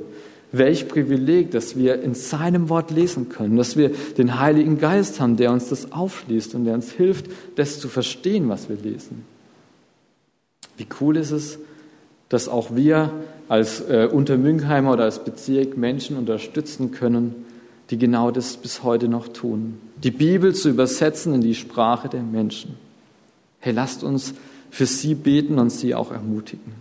welch 0.51 0.87
Privileg, 0.87 1.51
dass 1.51 1.77
wir 1.77 2.01
in 2.01 2.15
seinem 2.15 2.69
Wort 2.69 2.91
lesen 2.91 3.29
können, 3.29 3.57
dass 3.57 3.77
wir 3.77 3.89
den 3.89 4.39
Heiligen 4.39 4.79
Geist 4.79 5.19
haben, 5.19 5.37
der 5.37 5.51
uns 5.51 5.69
das 5.69 5.91
aufschließt 5.91 6.55
und 6.55 6.65
der 6.65 6.73
uns 6.73 6.91
hilft, 6.91 7.27
das 7.55 7.79
zu 7.79 7.87
verstehen, 7.87 8.49
was 8.49 8.69
wir 8.69 8.75
lesen. 8.75 9.23
Wie 10.77 10.87
cool 10.99 11.17
ist 11.17 11.31
es, 11.31 11.59
dass 12.29 12.47
auch 12.47 12.75
wir 12.75 13.11
als 13.49 13.81
äh, 13.81 14.07
Untermünkheimer 14.11 14.93
oder 14.93 15.03
als 15.03 15.23
Bezirk 15.23 15.77
Menschen 15.77 16.17
unterstützen 16.17 16.91
können, 16.91 17.45
die 17.89 17.97
genau 17.97 18.31
das 18.31 18.55
bis 18.55 18.83
heute 18.83 19.09
noch 19.09 19.27
tun. 19.27 19.79
Die 20.01 20.11
Bibel 20.11 20.55
zu 20.55 20.69
übersetzen 20.69 21.33
in 21.33 21.41
die 21.41 21.55
Sprache 21.55 22.07
der 22.07 22.23
Menschen. 22.23 22.75
Hey, 23.59 23.73
lasst 23.73 24.03
uns 24.03 24.33
für 24.69 24.85
sie 24.85 25.13
beten 25.13 25.59
und 25.59 25.69
sie 25.71 25.93
auch 25.93 26.11
ermutigen. 26.11 26.73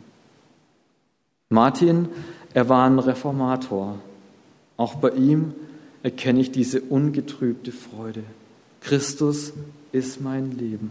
Martin, 1.49 2.09
er 2.55 2.69
war 2.69 2.87
ein 2.87 3.01
Reformator. 3.01 3.99
Auch 4.77 4.95
bei 4.95 5.11
ihm 5.11 5.53
erkenne 6.05 6.41
ich 6.41 6.53
diese 6.53 6.81
ungetrübte 6.81 7.73
Freude. 7.73 8.23
Christus 8.81 9.53
ist 9.91 10.21
mein 10.21 10.57
Leben. 10.57 10.91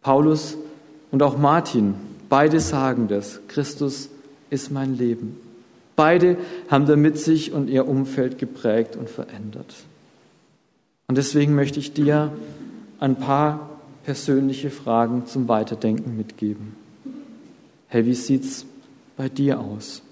Paulus 0.00 0.56
und 1.14 1.22
auch 1.22 1.38
Martin, 1.38 1.94
beide 2.28 2.58
sagen 2.58 3.06
das. 3.06 3.38
Christus 3.46 4.08
ist 4.50 4.72
mein 4.72 4.98
Leben. 4.98 5.36
Beide 5.94 6.38
haben 6.68 6.86
damit 6.86 7.20
sich 7.20 7.52
und 7.52 7.70
ihr 7.70 7.86
Umfeld 7.86 8.36
geprägt 8.36 8.96
und 8.96 9.08
verändert. 9.08 9.76
Und 11.06 11.16
deswegen 11.16 11.54
möchte 11.54 11.78
ich 11.78 11.92
dir 11.92 12.32
ein 12.98 13.14
paar 13.14 13.78
persönliche 14.02 14.70
Fragen 14.70 15.26
zum 15.26 15.46
Weiterdenken 15.46 16.16
mitgeben. 16.16 16.74
Hey, 17.86 18.06
wie 18.06 18.14
sieht's 18.14 18.66
bei 19.16 19.28
dir 19.28 19.60
aus? 19.60 20.02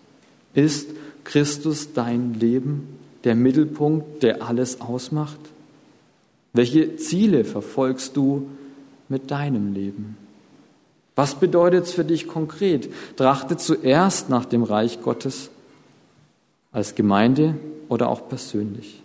Ist 0.55 0.88
Christus 1.25 1.95
dein 1.95 2.35
Leben, 2.35 2.87
der 3.25 3.35
Mittelpunkt, 3.35 4.23
der 4.23 4.41
alles 4.45 4.81
ausmacht? 4.81 5.41
Welche 6.53 6.95
Ziele 6.95 7.45
verfolgst 7.45 8.17
du 8.17 8.51
mit 9.09 9.33
deinem 9.33 9.75
Leben? 9.75 10.22
Was 11.14 11.35
bedeutet 11.35 11.85
es 11.85 11.92
für 11.92 12.05
dich 12.05 12.27
konkret? 12.27 12.90
Trachte 13.16 13.57
zuerst 13.57 14.31
nach 14.31 14.44
dem 14.44 14.62
Reich 14.62 15.03
Gottes 15.03 15.51
als 16.72 16.94
Gemeinde 16.94 17.57
oder 17.88 18.09
auch 18.09 18.29
persönlich. 18.29 19.03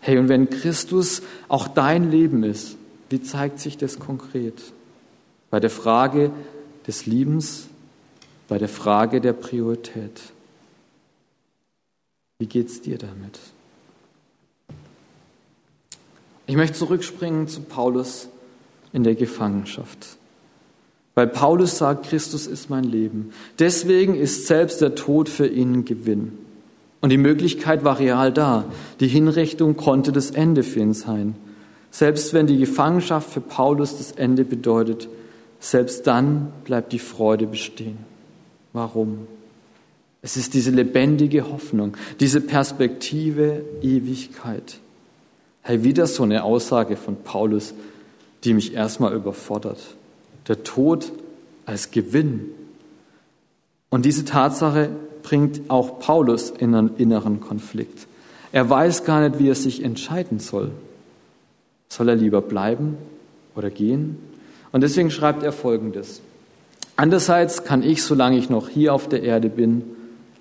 Hey, 0.00 0.18
und 0.18 0.28
wenn 0.28 0.48
Christus 0.48 1.22
auch 1.48 1.68
dein 1.68 2.10
Leben 2.10 2.44
ist, 2.44 2.76
wie 3.10 3.22
zeigt 3.22 3.60
sich 3.60 3.76
das 3.76 3.98
konkret? 3.98 4.62
Bei 5.50 5.60
der 5.60 5.70
Frage 5.70 6.30
des 6.86 7.06
Liebens, 7.06 7.66
bei 8.48 8.58
der 8.58 8.68
Frage 8.68 9.20
der 9.20 9.32
Priorität. 9.32 10.20
Wie 12.38 12.46
geht's 12.46 12.80
dir 12.80 12.98
damit? 12.98 13.38
Ich 16.46 16.56
möchte 16.56 16.78
zurückspringen 16.78 17.48
zu 17.48 17.62
Paulus 17.62 18.28
in 18.92 19.02
der 19.02 19.14
Gefangenschaft. 19.14 20.16
Weil 21.16 21.28
Paulus 21.28 21.78
sagt, 21.78 22.06
Christus 22.06 22.46
ist 22.46 22.68
mein 22.68 22.84
Leben. 22.84 23.30
Deswegen 23.58 24.14
ist 24.14 24.46
selbst 24.46 24.82
der 24.82 24.94
Tod 24.94 25.30
für 25.30 25.46
ihn 25.46 25.86
Gewinn. 25.86 26.32
Und 27.00 27.08
die 27.08 27.16
Möglichkeit 27.16 27.84
war 27.84 27.98
real 27.98 28.30
da. 28.32 28.66
Die 29.00 29.08
Hinrichtung 29.08 29.76
konnte 29.76 30.12
das 30.12 30.30
Ende 30.30 30.62
für 30.62 30.80
ihn 30.80 30.92
sein. 30.92 31.34
Selbst 31.90 32.34
wenn 32.34 32.46
die 32.46 32.58
Gefangenschaft 32.58 33.30
für 33.30 33.40
Paulus 33.40 33.96
das 33.96 34.12
Ende 34.12 34.44
bedeutet, 34.44 35.08
selbst 35.58 36.06
dann 36.06 36.52
bleibt 36.64 36.92
die 36.92 36.98
Freude 36.98 37.46
bestehen. 37.46 37.96
Warum? 38.74 39.26
Es 40.20 40.36
ist 40.36 40.52
diese 40.52 40.70
lebendige 40.70 41.50
Hoffnung, 41.50 41.96
diese 42.20 42.42
Perspektive 42.42 43.64
Ewigkeit. 43.80 44.80
Hey, 45.62 45.82
wieder 45.82 46.06
so 46.06 46.24
eine 46.24 46.44
Aussage 46.44 46.98
von 46.98 47.16
Paulus, 47.16 47.72
die 48.44 48.52
mich 48.52 48.74
erstmal 48.74 49.14
überfordert. 49.14 49.78
Der 50.48 50.62
Tod 50.62 51.12
als 51.64 51.90
Gewinn. 51.90 52.50
Und 53.90 54.04
diese 54.04 54.24
Tatsache 54.24 54.90
bringt 55.22 55.68
auch 55.68 55.98
Paulus 55.98 56.50
in 56.50 56.74
einen 56.74 56.96
inneren 56.96 57.40
Konflikt. 57.40 58.06
Er 58.52 58.70
weiß 58.70 59.04
gar 59.04 59.28
nicht, 59.28 59.40
wie 59.40 59.48
er 59.48 59.54
sich 59.54 59.82
entscheiden 59.82 60.38
soll. 60.38 60.70
Soll 61.88 62.08
er 62.08 62.14
lieber 62.14 62.40
bleiben 62.40 62.96
oder 63.54 63.70
gehen? 63.70 64.18
Und 64.72 64.82
deswegen 64.82 65.10
schreibt 65.10 65.42
er 65.42 65.52
Folgendes. 65.52 66.20
Andererseits 66.96 67.64
kann 67.64 67.82
ich, 67.82 68.02
solange 68.02 68.38
ich 68.38 68.48
noch 68.48 68.68
hier 68.68 68.94
auf 68.94 69.08
der 69.08 69.22
Erde 69.22 69.48
bin, 69.48 69.82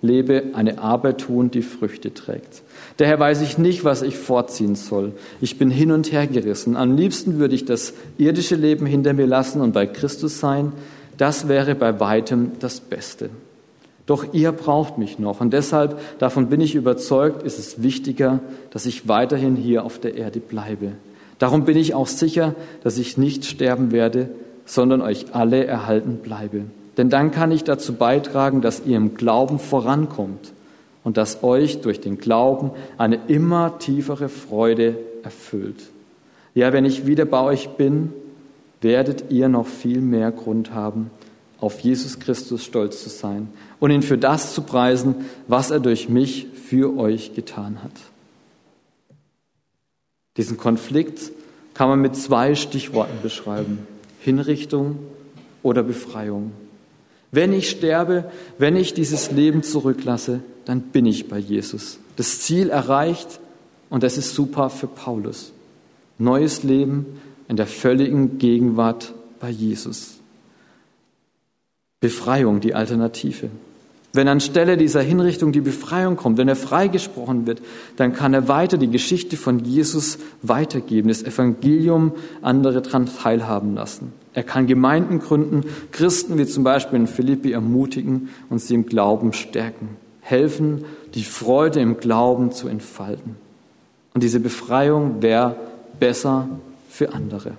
lebe, 0.06 0.44
eine 0.54 0.80
Arbeit 0.80 1.22
tun, 1.22 1.52
die 1.52 1.62
Früchte 1.62 2.14
trägt. 2.14 2.64
Daher 2.98 3.20
weiß 3.20 3.42
ich 3.42 3.58
nicht, 3.58 3.84
was 3.84 4.02
ich 4.02 4.18
vorziehen 4.18 4.76
soll. 4.76 5.14
Ich 5.42 5.58
bin 5.58 5.70
hin 5.70 5.92
und 5.92 6.12
her 6.12 6.28
gerissen. 6.28 6.78
Am 6.78 6.96
liebsten 6.96 7.40
würde 7.40 7.56
ich 7.56 7.66
das 7.66 7.94
irdische 8.18 8.56
Leben 8.56 8.86
hinter 8.86 9.14
mir 9.14 9.28
lassen 9.28 9.62
und 9.62 9.74
bei 9.74 9.86
Christus 9.86 10.40
sein. 10.40 10.72
Das 11.18 11.48
wäre 11.48 11.76
bei 11.76 12.00
weitem 12.00 12.52
das 12.60 12.80
Beste. 12.80 13.30
Doch 14.06 14.34
ihr 14.34 14.52
braucht 14.52 14.98
mich 14.98 15.18
noch 15.18 15.42
und 15.42 15.52
deshalb, 15.52 16.00
davon 16.20 16.48
bin 16.48 16.62
ich 16.62 16.76
überzeugt, 16.76 17.44
ist 17.44 17.58
es 17.58 17.82
wichtiger, 17.82 18.40
dass 18.70 18.86
ich 18.86 19.08
weiterhin 19.08 19.56
hier 19.56 19.84
auf 19.84 20.00
der 20.00 20.16
Erde 20.16 20.40
bleibe. 20.40 20.92
Darum 21.40 21.66
bin 21.66 21.76
ich 21.76 21.96
auch 21.96 22.08
sicher, 22.08 22.56
dass 22.84 22.98
ich 22.98 23.18
nicht 23.18 23.46
sterben 23.46 23.92
werde, 23.92 24.30
sondern 24.66 25.02
euch 25.02 25.34
alle 25.34 25.66
erhalten 25.66 26.18
bleibe. 26.18 26.66
Denn 26.98 27.10
dann 27.10 27.32
kann 27.32 27.52
ich 27.52 27.64
dazu 27.64 27.94
beitragen, 27.94 28.62
dass 28.62 28.86
ihr 28.86 28.98
im 28.98 29.16
Glauben 29.16 29.60
vorankommt 29.60 30.54
und 31.04 31.18
dass 31.18 31.44
euch 31.44 31.82
durch 31.82 32.00
den 32.00 32.18
Glauben 32.18 32.72
eine 32.98 33.20
immer 33.28 33.80
tiefere 33.80 34.30
Freude 34.30 34.98
erfüllt. 35.24 35.84
Ja, 36.54 36.72
wenn 36.74 36.86
ich 36.86 37.06
wieder 37.06 37.26
bei 37.26 37.42
euch 37.42 37.70
bin, 37.70 38.14
werdet 38.82 39.26
ihr 39.30 39.50
noch 39.50 39.68
viel 39.68 40.00
mehr 40.00 40.32
Grund 40.32 40.74
haben, 40.74 41.12
auf 41.60 41.80
Jesus 41.80 42.20
Christus 42.20 42.64
stolz 42.64 43.04
zu 43.04 43.10
sein 43.10 43.50
und 43.80 43.92
ihn 43.92 44.02
für 44.02 44.18
das 44.18 44.54
zu 44.54 44.62
preisen, 44.62 45.16
was 45.48 45.72
er 45.72 45.80
durch 45.80 46.10
mich 46.10 46.48
für 46.54 46.98
euch 46.98 47.34
getan 47.34 47.84
hat. 47.84 47.92
Diesen 50.38 50.58
Konflikt 50.58 51.32
kann 51.74 51.90
man 51.90 52.02
mit 52.02 52.16
zwei 52.16 52.56
Stichworten 52.56 53.22
beschreiben. 53.22 53.88
Hinrichtung 54.20 55.00
oder 55.64 55.84
Befreiung. 55.84 56.52
Wenn 57.36 57.52
ich 57.52 57.70
sterbe, 57.70 58.32
wenn 58.58 58.78
ich 58.78 58.94
dieses 58.94 59.30
Leben 59.30 59.62
zurücklasse, 59.62 60.40
dann 60.64 60.80
bin 60.80 61.06
ich 61.06 61.28
bei 61.28 61.38
Jesus. 61.38 62.00
Das 62.16 62.40
Ziel 62.40 62.70
erreicht 62.70 63.42
und 63.90 64.04
das 64.04 64.18
ist 64.18 64.34
super 64.34 64.70
für 64.70 64.88
Paulus. 64.88 65.52
Neues 66.18 66.64
Leben 66.64 67.06
in 67.50 67.58
der 67.58 67.68
völligen 67.68 68.38
Gegenwart 68.38 69.14
bei 69.42 69.50
Jesus. 69.50 70.20
Befreiung, 72.00 72.62
die 72.62 72.74
Alternative. 72.74 73.50
Wenn 74.16 74.30
anstelle 74.30 74.78
dieser 74.78 75.02
Hinrichtung 75.02 75.52
die 75.52 75.60
Befreiung 75.60 76.16
kommt, 76.16 76.38
wenn 76.38 76.48
er 76.48 76.56
freigesprochen 76.56 77.46
wird, 77.48 77.62
dann 77.98 78.14
kann 78.14 78.34
er 78.34 78.48
weiter 78.48 78.78
die 78.78 78.90
Geschichte 78.90 79.36
von 79.36 79.60
Jesus 79.60 80.20
weitergeben, 80.42 81.10
das 81.10 81.22
Evangelium 81.22 82.14
andere 82.42 82.82
daran 82.82 83.08
teilhaben 83.08 83.76
lassen. 83.76 84.14
Er 84.34 84.44
kann 84.44 84.68
Gemeinden 84.68 85.20
gründen, 85.20 85.64
Christen 85.92 86.38
wie 86.38 86.46
zum 86.46 86.64
Beispiel 86.64 86.98
in 86.98 87.08
Philippi 87.08 87.52
ermutigen 87.52 88.30
und 88.50 88.60
sie 88.60 88.76
im 88.76 88.86
Glauben 88.86 89.34
stärken, 89.34 89.98
helfen, 90.22 90.86
die 91.14 91.24
Freude 91.24 91.82
im 91.82 91.98
Glauben 91.98 92.54
zu 92.54 92.70
entfalten. 92.70 93.36
Und 94.14 94.24
diese 94.24 94.40
Befreiung 94.40 95.22
wäre 95.22 95.58
besser 96.00 96.48
für 96.90 97.14
andere. 97.14 97.52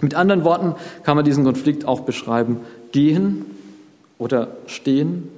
Mit 0.00 0.16
anderen 0.16 0.42
Worten 0.42 0.74
kann 1.04 1.14
man 1.14 1.24
diesen 1.24 1.44
Konflikt 1.44 1.86
auch 1.86 2.00
beschreiben, 2.00 2.58
gehen 2.90 3.44
oder 4.18 4.48
stehen 4.66 5.28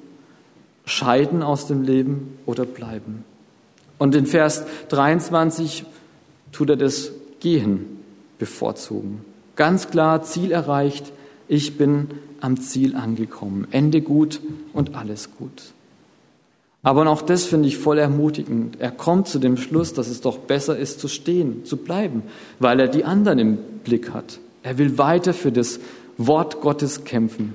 scheiden 0.86 1.42
aus 1.42 1.66
dem 1.66 1.82
Leben 1.82 2.38
oder 2.46 2.64
bleiben. 2.64 3.24
Und 3.98 4.14
in 4.14 4.26
Vers 4.26 4.64
23 4.88 5.84
tut 6.52 6.70
er 6.70 6.76
das 6.76 7.12
Gehen 7.40 8.00
bevorzugen. 8.38 9.20
Ganz 9.56 9.90
klar, 9.90 10.22
Ziel 10.22 10.52
erreicht, 10.52 11.12
ich 11.48 11.76
bin 11.76 12.08
am 12.40 12.58
Ziel 12.60 12.96
angekommen. 12.96 13.66
Ende 13.70 14.00
gut 14.00 14.40
und 14.72 14.94
alles 14.94 15.30
gut. 15.36 15.72
Aber 16.82 17.08
auch 17.08 17.22
das 17.22 17.44
finde 17.44 17.68
ich 17.68 17.78
voll 17.78 17.98
ermutigend. 17.98 18.78
Er 18.78 18.92
kommt 18.92 19.26
zu 19.26 19.38
dem 19.38 19.56
Schluss, 19.56 19.92
dass 19.92 20.08
es 20.08 20.20
doch 20.20 20.38
besser 20.38 20.76
ist 20.78 21.00
zu 21.00 21.08
stehen, 21.08 21.64
zu 21.64 21.78
bleiben, 21.78 22.22
weil 22.60 22.78
er 22.78 22.88
die 22.88 23.04
anderen 23.04 23.38
im 23.38 23.56
Blick 23.82 24.12
hat. 24.12 24.38
Er 24.62 24.78
will 24.78 24.96
weiter 24.98 25.34
für 25.34 25.50
das 25.50 25.80
Wort 26.16 26.60
Gottes 26.60 27.04
kämpfen. 27.04 27.54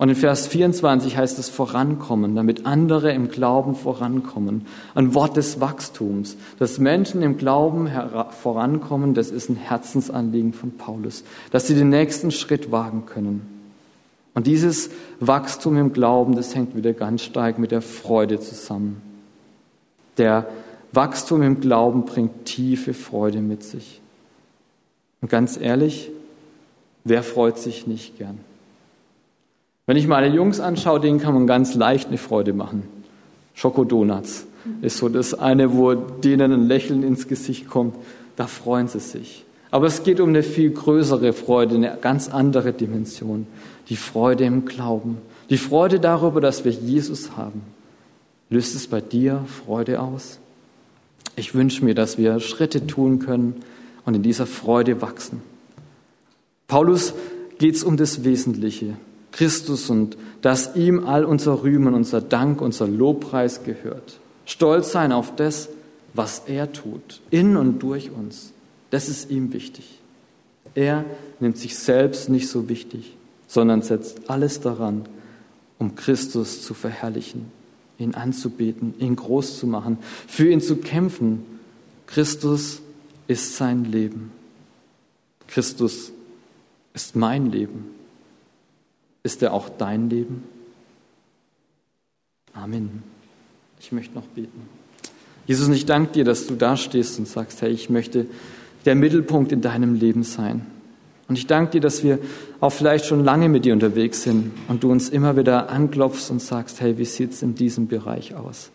Und 0.00 0.08
in 0.08 0.16
Vers 0.16 0.46
24 0.46 1.18
heißt 1.18 1.38
es 1.38 1.50
vorankommen, 1.50 2.34
damit 2.34 2.64
andere 2.64 3.12
im 3.12 3.28
Glauben 3.28 3.74
vorankommen. 3.74 4.64
Ein 4.94 5.14
Wort 5.14 5.36
des 5.36 5.60
Wachstums. 5.60 6.38
Dass 6.58 6.78
Menschen 6.78 7.20
im 7.20 7.36
Glauben 7.36 7.90
vorankommen, 8.30 9.12
das 9.12 9.30
ist 9.30 9.50
ein 9.50 9.56
Herzensanliegen 9.56 10.54
von 10.54 10.78
Paulus. 10.78 11.22
Dass 11.50 11.66
sie 11.66 11.74
den 11.74 11.90
nächsten 11.90 12.30
Schritt 12.30 12.72
wagen 12.72 13.04
können. 13.04 13.42
Und 14.32 14.46
dieses 14.46 14.88
Wachstum 15.20 15.76
im 15.76 15.92
Glauben, 15.92 16.34
das 16.34 16.54
hängt 16.54 16.74
wieder 16.74 16.94
ganz 16.94 17.20
stark 17.22 17.58
mit 17.58 17.70
der 17.70 17.82
Freude 17.82 18.40
zusammen. 18.40 19.02
Der 20.16 20.48
Wachstum 20.92 21.42
im 21.42 21.60
Glauben 21.60 22.06
bringt 22.06 22.46
tiefe 22.46 22.94
Freude 22.94 23.42
mit 23.42 23.64
sich. 23.64 24.00
Und 25.20 25.28
ganz 25.28 25.58
ehrlich, 25.60 26.10
wer 27.04 27.22
freut 27.22 27.58
sich 27.58 27.86
nicht 27.86 28.16
gern? 28.16 28.38
Wenn 29.90 29.96
ich 29.96 30.06
meine 30.06 30.32
Jungs 30.32 30.60
anschaue, 30.60 31.00
denen 31.00 31.18
kann 31.18 31.34
man 31.34 31.48
ganz 31.48 31.74
leicht 31.74 32.06
eine 32.06 32.16
Freude 32.16 32.52
machen. 32.52 32.84
Schokodonuts 33.54 34.46
ist 34.82 34.98
so 34.98 35.08
das 35.08 35.34
eine, 35.34 35.76
wo 35.76 35.94
denen 35.94 36.52
ein 36.52 36.68
Lächeln 36.68 37.02
ins 37.02 37.26
Gesicht 37.26 37.68
kommt. 37.68 37.96
Da 38.36 38.46
freuen 38.46 38.86
sie 38.86 39.00
sich. 39.00 39.44
Aber 39.72 39.88
es 39.88 40.04
geht 40.04 40.20
um 40.20 40.28
eine 40.28 40.44
viel 40.44 40.70
größere 40.70 41.32
Freude, 41.32 41.74
eine 41.74 41.98
ganz 42.00 42.28
andere 42.28 42.72
Dimension. 42.72 43.48
Die 43.88 43.96
Freude 43.96 44.44
im 44.44 44.64
Glauben. 44.64 45.18
Die 45.50 45.58
Freude 45.58 45.98
darüber, 45.98 46.40
dass 46.40 46.64
wir 46.64 46.70
Jesus 46.70 47.36
haben. 47.36 47.62
Löst 48.48 48.76
es 48.76 48.86
bei 48.86 49.00
dir 49.00 49.44
Freude 49.66 50.00
aus? 50.00 50.38
Ich 51.34 51.52
wünsche 51.56 51.84
mir, 51.84 51.96
dass 51.96 52.16
wir 52.16 52.38
Schritte 52.38 52.86
tun 52.86 53.18
können 53.18 53.56
und 54.04 54.14
in 54.14 54.22
dieser 54.22 54.46
Freude 54.46 55.02
wachsen. 55.02 55.42
Paulus 56.68 57.12
geht 57.58 57.74
es 57.74 57.82
um 57.82 57.96
das 57.96 58.22
Wesentliche. 58.22 58.94
Christus 59.32 59.90
und 59.90 60.16
dass 60.42 60.76
ihm 60.76 61.06
all 61.06 61.24
unser 61.24 61.62
Rühmen, 61.62 61.94
unser 61.94 62.20
Dank, 62.20 62.60
unser 62.60 62.88
Lobpreis 62.88 63.62
gehört. 63.64 64.18
Stolz 64.44 64.92
sein 64.92 65.12
auf 65.12 65.34
das, 65.36 65.68
was 66.14 66.42
er 66.46 66.72
tut, 66.72 67.20
in 67.30 67.56
und 67.56 67.80
durch 67.80 68.10
uns. 68.10 68.52
Das 68.90 69.08
ist 69.08 69.30
ihm 69.30 69.52
wichtig. 69.52 70.00
Er 70.74 71.04
nimmt 71.38 71.58
sich 71.58 71.78
selbst 71.78 72.28
nicht 72.28 72.48
so 72.48 72.68
wichtig, 72.68 73.16
sondern 73.46 73.82
setzt 73.82 74.28
alles 74.30 74.60
daran, 74.60 75.06
um 75.78 75.94
Christus 75.94 76.62
zu 76.62 76.74
verherrlichen, 76.74 77.50
ihn 77.98 78.14
anzubeten, 78.14 78.94
ihn 78.98 79.16
groß 79.16 79.58
zu 79.58 79.66
machen, 79.66 79.98
für 80.26 80.50
ihn 80.50 80.60
zu 80.60 80.76
kämpfen. 80.76 81.44
Christus 82.06 82.82
ist 83.28 83.56
sein 83.56 83.84
Leben. 83.84 84.32
Christus 85.46 86.12
ist 86.94 87.16
mein 87.16 87.50
Leben. 87.50 87.99
Ist 89.22 89.42
er 89.42 89.52
auch 89.52 89.68
dein 89.68 90.08
Leben? 90.08 90.44
Amen. 92.52 93.02
Ich 93.78 93.92
möchte 93.92 94.14
noch 94.14 94.26
beten. 94.26 94.68
Jesus, 95.46 95.68
ich 95.68 95.86
danke 95.86 96.12
dir, 96.12 96.24
dass 96.24 96.46
du 96.46 96.54
da 96.54 96.76
stehst 96.76 97.18
und 97.18 97.26
sagst, 97.26 97.62
hey, 97.62 97.70
ich 97.70 97.90
möchte 97.90 98.26
der 98.84 98.94
Mittelpunkt 98.94 99.52
in 99.52 99.60
deinem 99.60 99.94
Leben 99.94 100.22
sein. 100.22 100.66
Und 101.28 101.36
ich 101.36 101.46
danke 101.46 101.72
dir, 101.72 101.80
dass 101.80 102.02
wir 102.02 102.18
auch 102.60 102.70
vielleicht 102.70 103.06
schon 103.06 103.24
lange 103.24 103.48
mit 103.48 103.64
dir 103.64 103.72
unterwegs 103.72 104.22
sind 104.22 104.52
und 104.68 104.82
du 104.82 104.90
uns 104.90 105.08
immer 105.08 105.36
wieder 105.36 105.70
anklopfst 105.70 106.30
und 106.30 106.42
sagst, 106.42 106.80
hey, 106.80 106.98
wie 106.98 107.04
sieht 107.04 107.32
es 107.32 107.42
in 107.42 107.54
diesem 107.54 107.86
Bereich 107.86 108.34
aus? 108.34 108.70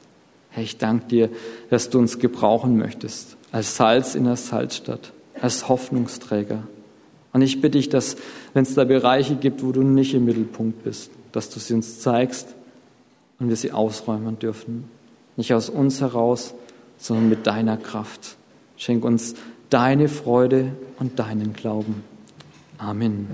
Hey, 0.49 0.63
ich 0.63 0.77
danke 0.77 1.07
dir, 1.07 1.29
dass 1.69 1.89
du 1.89 1.99
uns 1.99 2.17
gebrauchen 2.19 2.77
möchtest 2.77 3.35
als 3.51 3.75
Salz 3.75 4.15
in 4.15 4.25
der 4.25 4.35
Salzstadt, 4.35 5.11
als 5.39 5.67
Hoffnungsträger, 5.67 6.63
und 7.35 7.41
ich 7.41 7.59
bitte 7.59 7.77
dich, 7.77 7.89
dass, 7.89 8.15
wenn 8.53 8.63
es 8.63 8.75
da 8.75 8.85
Bereiche 8.85 9.35
gibt, 9.35 9.61
wo 9.61 9.73
du 9.73 9.83
nicht 9.83 10.13
im 10.13 10.23
Mittelpunkt 10.23 10.85
bist, 10.85 11.11
dass 11.33 11.49
du 11.49 11.59
sie 11.59 11.73
uns 11.73 11.99
zeigst 11.99 12.55
und 13.39 13.49
wir 13.49 13.57
sie 13.57 13.73
ausräumen 13.73 14.39
dürfen. 14.39 14.85
Nicht 15.35 15.53
aus 15.53 15.67
uns 15.67 15.99
heraus, 15.99 16.53
sondern 16.97 17.27
mit 17.27 17.45
deiner 17.45 17.75
Kraft. 17.75 18.37
Schenk 18.77 19.03
uns 19.03 19.35
deine 19.69 20.07
Freude 20.07 20.77
und 20.97 21.19
deinen 21.19 21.51
Glauben. 21.51 22.05
Amen. 22.77 23.27